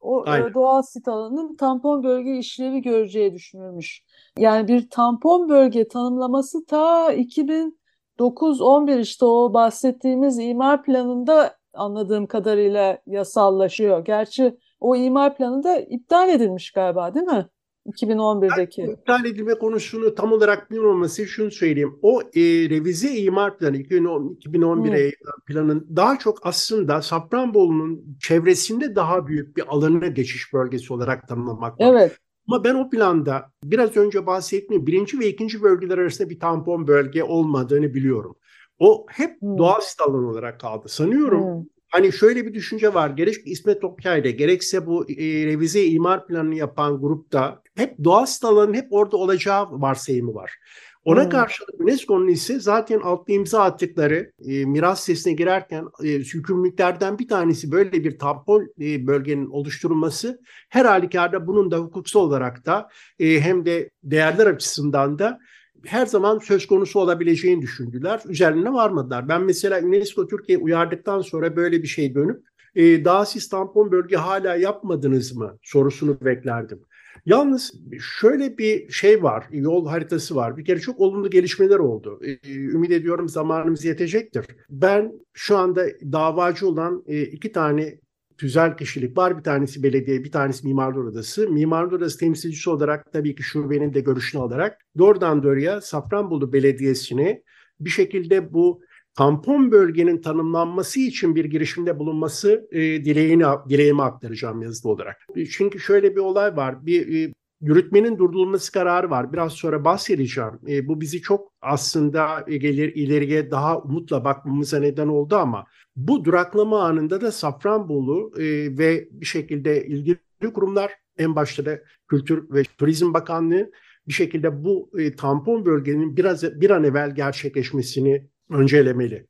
o 0.00 0.26
e, 0.26 0.30
Aynen. 0.30 0.54
doğal 0.54 0.82
sit 0.82 1.08
alanının 1.08 1.56
tampon 1.56 2.02
bölge 2.04 2.38
işlevi 2.38 2.82
göreceği 2.82 3.34
düşünülmüş. 3.34 4.02
Yani 4.38 4.68
bir 4.68 4.90
tampon 4.90 5.48
bölge 5.48 5.88
tanımlaması 5.88 6.66
ta 6.66 7.12
2009-11 7.12 9.00
işte 9.00 9.24
o 9.24 9.54
bahsettiğimiz 9.54 10.38
imar 10.38 10.82
planında 10.82 11.56
anladığım 11.74 12.26
kadarıyla 12.26 12.98
yasallaşıyor. 13.06 14.04
Gerçi 14.04 14.58
o 14.80 14.96
imar 14.96 15.36
planı 15.36 15.62
da 15.62 15.78
iptal 15.78 16.28
edilmiş 16.28 16.70
galiba 16.70 17.14
değil 17.14 17.26
mi? 17.26 17.46
2011'deki. 17.86 18.80
Yani 18.80 18.92
iptal 18.92 19.24
edilme 19.24 19.54
konusunu 19.54 20.14
tam 20.14 20.32
olarak 20.32 20.70
bilmeması 20.70 21.26
şunu 21.26 21.50
söyleyeyim. 21.50 21.98
O 22.02 22.20
e, 22.20 22.40
revize 22.70 23.16
imar 23.16 23.58
planı 23.58 23.76
2011'e 23.76 25.04
hmm. 25.04 25.44
planın 25.46 25.86
daha 25.96 26.18
çok 26.18 26.46
aslında 26.46 27.02
Safranbolu'nun 27.02 28.16
çevresinde 28.20 28.94
daha 28.94 29.26
büyük 29.26 29.56
bir 29.56 29.64
alanına 29.68 30.06
geçiş 30.06 30.52
bölgesi 30.52 30.92
olarak 30.92 31.28
tanımlamak 31.28 31.80
var. 31.80 31.92
Evet. 31.92 32.18
Ama 32.48 32.64
ben 32.64 32.74
o 32.74 32.90
planda 32.90 33.52
biraz 33.64 33.96
önce 33.96 34.26
bahsettiğim 34.26 34.86
birinci 34.86 35.18
ve 35.18 35.28
ikinci 35.28 35.62
bölgeler 35.62 35.98
arasında 35.98 36.30
bir 36.30 36.40
tampon 36.40 36.86
bölge 36.86 37.22
olmadığını 37.22 37.94
biliyorum. 37.94 38.36
O 38.78 39.06
hep 39.10 39.40
hmm. 39.40 39.58
doğal 39.58 39.80
sit 39.80 40.00
alanı 40.00 40.28
olarak 40.28 40.60
kaldı. 40.60 40.88
Sanıyorum 40.88 41.44
hmm. 41.44 41.64
Hani 41.90 42.12
şöyle 42.12 42.46
bir 42.46 42.54
düşünce 42.54 42.94
var. 42.94 43.10
Gerek 43.10 43.34
İsmet 43.44 43.84
Okyay'da 43.84 44.30
gerekse 44.30 44.86
bu 44.86 45.10
e, 45.10 45.46
revize 45.46 45.84
imar 45.84 46.26
planını 46.26 46.54
yapan 46.54 47.00
grupta 47.00 47.62
hep 47.74 48.04
doğal 48.04 48.26
sit 48.26 48.44
alanının 48.44 48.74
hep 48.74 48.86
orada 48.90 49.16
olacağı 49.16 49.66
varsayımı 49.70 50.34
var. 50.34 50.58
Ona 51.04 51.22
hmm. 51.22 51.30
karşılık 51.30 51.80
UNESCO'nun 51.80 52.28
ise 52.28 52.60
zaten 52.60 53.00
altta 53.00 53.32
imza 53.32 53.62
attıkları 53.62 54.32
e, 54.46 54.64
miras 54.64 55.04
sesine 55.04 55.32
girerken 55.32 55.84
e, 56.04 56.08
yükümlülüklerden 56.08 57.18
bir 57.18 57.28
tanesi 57.28 57.72
böyle 57.72 57.92
bir 57.92 58.18
tampon 58.18 58.68
e, 58.80 59.06
bölgenin 59.06 59.46
oluşturulması 59.46 60.40
her 60.68 60.84
halükarda 60.84 61.46
bunun 61.46 61.70
da 61.70 61.78
hukuksal 61.78 62.20
olarak 62.20 62.66
da 62.66 62.88
e, 63.18 63.40
hem 63.40 63.66
de 63.66 63.90
değerler 64.02 64.46
açısından 64.46 65.18
da 65.18 65.38
her 65.86 66.06
zaman 66.06 66.38
söz 66.38 66.66
konusu 66.66 67.00
olabileceğini 67.00 67.62
düşündüler. 67.62 68.22
Üzerine 68.28 68.72
varmadılar. 68.72 69.28
Ben 69.28 69.42
mesela 69.42 69.80
UNESCO 69.80 70.26
Türkiye 70.26 70.58
uyardıktan 70.58 71.20
sonra 71.20 71.56
böyle 71.56 71.82
bir 71.82 71.88
şey 71.88 72.14
dönüp 72.14 72.44
e, 72.74 73.04
daha 73.04 73.26
siz 73.26 73.48
tampon 73.48 73.92
bölge 73.92 74.16
hala 74.16 74.56
yapmadınız 74.56 75.36
mı 75.36 75.58
sorusunu 75.62 76.18
beklerdim. 76.24 76.80
Yalnız 77.26 77.74
şöyle 78.00 78.58
bir 78.58 78.90
şey 78.90 79.22
var, 79.22 79.44
yol 79.50 79.86
haritası 79.86 80.36
var. 80.36 80.56
Bir 80.56 80.64
kere 80.64 80.80
çok 80.80 81.00
olumlu 81.00 81.30
gelişmeler 81.30 81.78
oldu. 81.78 82.20
Ee, 82.22 82.50
ümit 82.52 82.90
ediyorum 82.90 83.28
zamanımız 83.28 83.84
yetecektir. 83.84 84.46
Ben 84.70 85.12
şu 85.32 85.56
anda 85.56 85.86
davacı 86.12 86.68
olan 86.68 87.04
e, 87.06 87.22
iki 87.22 87.52
tane 87.52 87.98
tüzel 88.40 88.76
kişilik 88.76 89.18
var. 89.18 89.38
Bir 89.38 89.42
tanesi 89.42 89.82
belediye, 89.82 90.24
bir 90.24 90.32
tanesi 90.32 90.66
Mimarlar 90.66 91.04
Odası. 91.04 91.48
Mimarlar 91.48 91.92
Odası 91.92 92.18
temsilcisi 92.18 92.70
olarak 92.70 93.12
tabii 93.12 93.34
ki 93.34 93.42
şubenin 93.42 93.94
de 93.94 94.00
görüşünü 94.00 94.42
alarak 94.42 94.78
doğrudan 94.98 95.42
doğruya 95.42 95.80
Safranbolu 95.80 96.52
Belediyesi'ni 96.52 97.42
bir 97.80 97.90
şekilde 97.90 98.52
bu 98.52 98.82
tampon 99.14 99.72
bölgenin 99.72 100.20
tanımlanması 100.20 101.00
için 101.00 101.34
bir 101.34 101.44
girişimde 101.44 101.98
bulunması 101.98 102.68
e, 102.72 102.80
dileğini 102.80 103.44
dileğimi 103.68 104.02
aktaracağım 104.02 104.62
yazılı 104.62 104.92
olarak. 104.92 105.26
Çünkü 105.50 105.80
şöyle 105.80 106.16
bir 106.16 106.20
olay 106.20 106.56
var. 106.56 106.86
Bir 106.86 107.28
e, 107.28 107.32
yürütmenin 107.60 108.18
durdurulması 108.18 108.72
kararı 108.72 109.10
var. 109.10 109.32
Biraz 109.32 109.52
sonra 109.52 109.84
bahsedeceğim. 109.84 110.58
E, 110.68 110.88
bu 110.88 111.00
bizi 111.00 111.20
çok 111.22 111.52
aslında 111.62 112.44
gelir 112.48 112.94
ileriye 112.94 113.50
daha 113.50 113.78
umutla 113.78 114.24
bakmamıza 114.24 114.78
neden 114.78 115.08
oldu 115.08 115.36
ama 115.36 115.66
bu 115.96 116.24
duraklama 116.24 116.82
anında 116.82 117.20
da 117.20 117.32
Safranbolu 117.32 118.32
e, 118.36 118.42
ve 118.78 119.08
bir 119.10 119.26
şekilde 119.26 119.86
ilgili 119.86 120.18
kurumlar 120.54 120.92
en 121.18 121.36
başta 121.36 121.66
da 121.66 121.78
Kültür 122.08 122.50
ve 122.50 122.62
Turizm 122.78 123.14
Bakanlığı 123.14 123.70
bir 124.08 124.12
şekilde 124.12 124.64
bu 124.64 124.90
e, 124.98 125.16
tampon 125.16 125.64
bölgenin 125.64 126.16
biraz 126.16 126.60
bir 126.60 126.70
an 126.70 126.84
evvel 126.84 127.14
gerçekleşmesini 127.14 128.26
öncelemeli. 128.50 129.26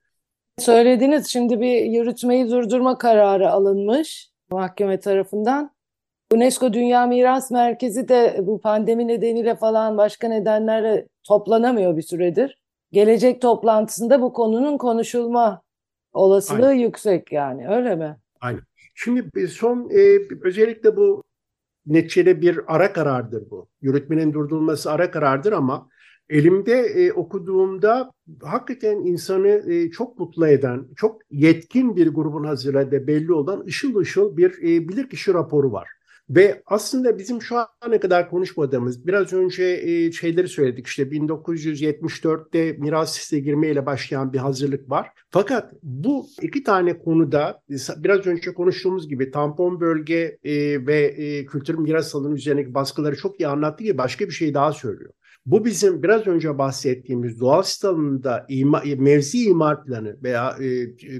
Söylediğiniz 0.59 1.27
şimdi 1.27 1.61
bir 1.61 1.83
yürütmeyi 1.83 2.51
durdurma 2.51 2.99
kararı 2.99 3.51
alınmış 3.51 4.31
mahkeme 4.51 5.01
tarafından. 5.01 5.71
UNESCO 6.35 6.73
Dünya 6.73 7.07
Miras 7.07 7.51
Merkezi 7.51 8.09
de 8.09 8.40
bu 8.43 8.61
pandemi 8.61 9.09
nedeniyle 9.09 9.57
falan 9.57 9.97
başka 9.97 10.29
nedenlerle 10.29 11.09
toplanamıyor 11.25 11.97
bir 11.97 12.03
süredir. 12.03 12.59
Gelecek 12.93 13.43
toplantısında 13.43 14.23
bu 14.23 14.33
konunun 14.33 14.79
konuşulma 14.79 15.62
olasılığı 16.12 16.66
Aynen. 16.66 16.81
yüksek 16.81 17.33
yani 17.33 17.69
öyle 17.69 17.97
mi? 17.97 18.16
Aynen. 18.40 18.61
Şimdi 18.95 19.49
son 19.49 19.90
e, 19.90 20.19
özellikle 20.43 20.97
bu 20.97 21.23
neticede 21.87 22.40
bir 22.40 22.61
ara 22.66 22.93
karardır 22.93 23.51
bu. 23.51 23.69
Yürütmenin 23.81 24.33
durdurulması 24.33 24.90
ara 24.90 25.11
karardır 25.11 25.53
ama 25.53 25.88
elimde 26.29 26.73
e, 26.73 27.12
okuduğumda 27.12 28.12
hakikaten 28.43 28.97
insanı 28.97 29.49
e, 29.49 29.90
çok 29.90 30.19
mutlu 30.19 30.47
eden, 30.47 30.87
çok 30.97 31.21
yetkin 31.31 31.97
bir 31.97 32.09
grubun 32.09 32.45
hazırladığı 32.45 33.07
belli 33.07 33.33
olan 33.33 33.64
ışıl 33.66 33.97
ışıl 33.97 34.37
bir 34.37 34.51
e, 34.51 34.88
bilirkişi 34.88 35.35
raporu 35.35 35.73
var. 35.73 36.00
Ve 36.31 36.62
aslında 36.66 37.19
bizim 37.19 37.43
şu 37.43 37.57
ana 37.81 38.01
kadar 38.01 38.31
konuşmadığımız, 38.31 39.07
biraz 39.07 39.33
önce 39.33 39.64
e, 39.64 40.12
şeyleri 40.12 40.49
söyledik 40.49 40.87
işte 40.87 41.03
1974'te 41.03 42.73
miras 42.73 43.19
listeye 43.19 43.43
girmeyle 43.43 43.87
başlayan 43.87 44.33
bir 44.33 44.38
hazırlık 44.38 44.90
var. 44.90 45.09
Fakat 45.31 45.73
bu 45.83 46.27
iki 46.43 46.62
tane 46.62 46.99
konuda 46.99 47.62
biraz 47.97 48.27
önce 48.27 48.55
konuştuğumuz 48.55 49.09
gibi 49.09 49.31
tampon 49.31 49.81
bölge 49.81 50.38
e, 50.45 50.87
ve 50.87 51.01
e, 51.01 51.47
kültür 51.47 51.75
miras 51.75 52.14
alanı 52.14 52.35
üzerindeki 52.35 52.75
baskıları 52.75 53.16
çok 53.16 53.40
iyi 53.40 53.49
anlattığı 53.49 53.85
gibi 53.85 53.99
başka 53.99 54.27
bir 54.27 54.33
şey 54.33 54.55
daha 54.55 54.73
söylüyor. 54.73 55.12
Bu 55.46 55.64
bizim 55.64 56.03
biraz 56.03 56.26
önce 56.26 56.59
bahsettiğimiz 56.59 57.40
doğal 57.40 57.62
sit 57.62 57.85
ima, 58.48 58.83
mevzi 58.96 59.44
imar 59.44 59.85
planı 59.85 60.16
veya 60.22 60.57
e, 60.61 60.68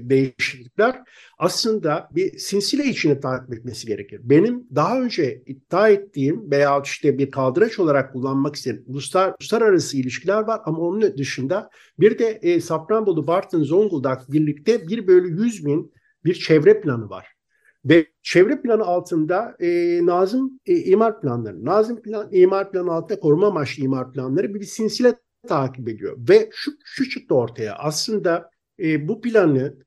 değişiklikler 0.09 1.01
aslında 1.37 2.09
bir 2.11 2.37
sinsile 2.37 2.83
içini 2.83 3.19
takip 3.19 3.53
etmesi 3.53 3.87
gerekir. 3.87 4.21
Benim 4.23 4.67
daha 4.75 5.01
önce 5.01 5.43
iddia 5.45 5.89
ettiğim 5.89 6.51
veya 6.51 6.81
işte 6.85 7.17
bir 7.17 7.31
kaldıraç 7.31 7.79
olarak 7.79 8.13
kullanmak 8.13 8.55
istediğim 8.55 8.85
uluslar, 8.87 9.33
uluslararası 9.41 9.97
ilişkiler 9.97 10.41
var 10.41 10.61
ama 10.65 10.79
onun 10.79 11.17
dışında 11.17 11.69
bir 11.99 12.19
de 12.19 12.39
e, 12.41 12.61
Safranbolu, 12.61 13.27
Bartın, 13.27 13.63
Zonguldak 13.63 14.31
birlikte 14.31 14.87
1 14.87 15.07
bölü 15.07 15.43
100 15.43 15.65
bin 15.65 15.93
bir 16.25 16.33
çevre 16.33 16.81
planı 16.81 17.09
var. 17.09 17.30
Ve 17.85 18.07
çevre 18.21 18.61
planı 18.61 18.83
altında 18.83 19.55
e, 19.59 19.99
Nazım 20.05 20.59
e, 20.65 20.75
imar 20.75 21.21
planları, 21.21 21.65
Nazım 21.65 22.01
plan, 22.01 22.29
imar 22.31 22.71
planı 22.71 22.91
altında 22.91 23.19
koruma 23.19 23.47
amaçlı 23.47 23.83
imar 23.83 24.11
planları 24.11 24.53
bir, 24.53 24.59
bir 24.59 24.65
sinsile 24.65 25.15
takip 25.47 25.89
ediyor. 25.89 26.17
Ve 26.29 26.49
şu, 26.53 26.71
şu 26.85 27.09
çıktı 27.09 27.35
ortaya 27.35 27.75
aslında 27.75 28.49
e, 28.79 29.07
bu 29.07 29.21
planı 29.21 29.77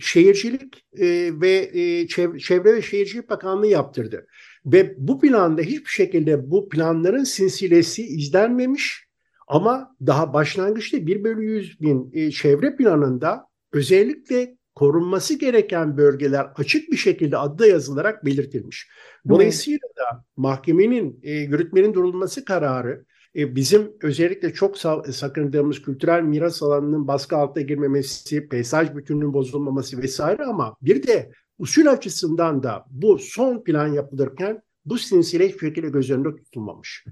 Şehircilik 0.00 0.84
e, 0.98 1.30
ve 1.40 1.70
e, 1.72 2.06
Çevre, 2.08 2.38
Çevre 2.38 2.74
ve 2.74 2.82
Şehircilik 2.82 3.30
Bakanlığı 3.30 3.66
yaptırdı. 3.66 4.26
Ve 4.66 4.94
bu 4.98 5.20
planda 5.20 5.62
hiçbir 5.62 5.90
şekilde 5.90 6.50
bu 6.50 6.68
planların 6.68 7.24
sinsilesi 7.24 8.02
izlenmemiş 8.02 9.04
ama 9.48 9.96
daha 10.06 10.32
başlangıçta 10.32 11.06
1 11.06 11.24
bölü 11.24 11.44
100 11.44 11.80
bin 11.80 12.10
e, 12.12 12.30
çevre 12.30 12.76
planında 12.76 13.46
özellikle 13.72 14.56
korunması 14.74 15.38
gereken 15.38 15.96
bölgeler 15.96 16.46
açık 16.56 16.92
bir 16.92 16.96
şekilde 16.96 17.38
adda 17.38 17.66
yazılarak 17.66 18.24
belirtilmiş. 18.24 18.88
Dolayısıyla 19.28 19.88
da 19.98 20.24
mahkemenin 20.36 21.20
e, 21.22 21.32
yürütmenin 21.32 21.94
durulması 21.94 22.44
kararı 22.44 23.04
e, 23.36 23.56
bizim 23.56 23.92
özellikle 24.02 24.52
çok 24.52 24.78
sakındığımız 25.12 25.82
kültürel 25.82 26.22
miras 26.22 26.62
alanının 26.62 27.08
baskı 27.08 27.36
altına 27.36 27.62
girmemesi, 27.62 28.48
peyzaj 28.48 28.94
bütünlüğünün 28.94 29.32
bozulmaması 29.32 30.02
vesaire 30.02 30.44
ama 30.44 30.76
bir 30.82 31.06
de 31.06 31.30
usul 31.58 31.86
açısından 31.86 32.62
da 32.62 32.84
bu 32.90 33.18
son 33.18 33.64
plan 33.64 33.88
yapılırken 33.88 34.62
bu 34.84 34.98
sinsile 34.98 35.48
hiçbir 35.48 35.66
şekilde 35.66 35.88
göz 35.88 36.10
önünde 36.10 36.36
tutulmamış. 36.36 37.04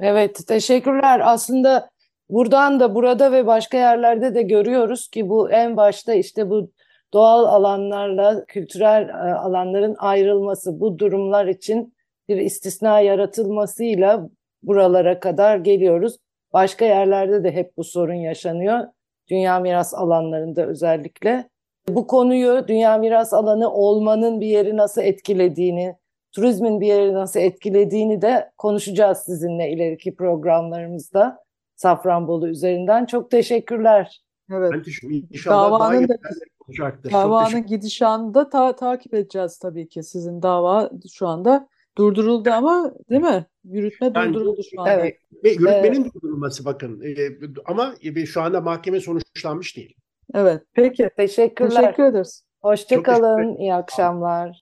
Evet, 0.00 0.46
teşekkürler. 0.46 1.20
Aslında 1.24 1.90
buradan 2.28 2.80
da 2.80 2.94
burada 2.94 3.32
ve 3.32 3.46
başka 3.46 3.76
yerlerde 3.76 4.34
de 4.34 4.42
görüyoruz 4.42 5.08
ki 5.08 5.28
bu 5.28 5.50
en 5.50 5.76
başta 5.76 6.14
işte 6.14 6.50
bu 6.50 6.70
doğal 7.12 7.44
alanlarla 7.44 8.44
kültürel 8.44 9.08
e, 9.08 9.12
alanların 9.34 9.96
ayrılması 9.98 10.80
bu 10.80 10.98
durumlar 10.98 11.46
için 11.46 11.94
bir 12.28 12.36
istisna 12.36 13.00
yaratılmasıyla 13.00 14.30
buralara 14.62 15.20
kadar 15.20 15.56
geliyoruz. 15.56 16.16
Başka 16.52 16.84
yerlerde 16.84 17.44
de 17.44 17.52
hep 17.52 17.76
bu 17.76 17.84
sorun 17.84 18.14
yaşanıyor. 18.14 18.80
Dünya 19.30 19.60
miras 19.60 19.94
alanlarında 19.94 20.66
özellikle. 20.66 21.48
Bu 21.88 22.06
konuyu 22.06 22.68
dünya 22.68 22.98
miras 22.98 23.32
alanı 23.32 23.72
olmanın 23.72 24.40
bir 24.40 24.46
yeri 24.46 24.76
nasıl 24.76 25.02
etkilediğini, 25.02 25.96
turizmin 26.32 26.80
bir 26.80 26.86
yeri 26.86 27.14
nasıl 27.14 27.40
etkilediğini 27.40 28.22
de 28.22 28.50
konuşacağız 28.58 29.18
sizinle 29.18 29.70
ileriki 29.70 30.14
programlarımızda 30.14 31.38
Safranbolu 31.76 32.48
üzerinden. 32.48 33.06
Çok 33.06 33.30
teşekkürler. 33.30 34.22
Evet. 34.52 34.70
Ben 34.72 34.84
düşünüyorum. 34.84 35.28
İnşallah 35.32 35.56
daha 35.56 35.70
Davanın 35.70 35.96
da 35.96 36.00
yeterli 36.00 36.44
olacaktır. 36.70 37.12
Davanın 37.12 37.44
teşekkür 37.46 37.68
gidişanını 37.68 38.34
da 38.34 38.48
ta- 38.48 38.76
takip 38.76 39.14
edeceğiz 39.14 39.58
tabii 39.58 39.88
ki. 39.88 40.02
Sizin 40.02 40.42
dava 40.42 40.90
şu 41.12 41.26
anda 41.26 41.68
durduruldu 41.98 42.50
ama 42.50 42.94
değil 43.10 43.22
mi? 43.22 43.46
Yürütme 43.64 44.14
Ben- 44.14 44.34
durduruldu 44.34 44.60
şu 44.70 44.80
anda. 44.80 44.90
Evet. 44.92 45.16
Ve 45.44 45.50
yürütmenin 45.50 46.04
durdurulması 46.04 46.64
bakın. 46.64 47.00
E, 47.00 47.14
ama 47.64 47.94
e, 48.02 48.26
şu 48.26 48.42
anda 48.42 48.60
mahkeme 48.60 49.00
sonuçlanmış 49.00 49.76
değil. 49.76 49.94
Evet. 50.34 50.62
Peki. 50.72 51.10
Teşekkürler. 51.16 51.80
Teşekkür 51.80 52.04
ederiz. 52.04 52.44
Hoşça 52.62 52.96
Çok 52.96 53.04
teşekkür 53.04 53.22
kalın. 53.22 53.56
İyi 53.56 53.74
akşamlar. 53.74 54.58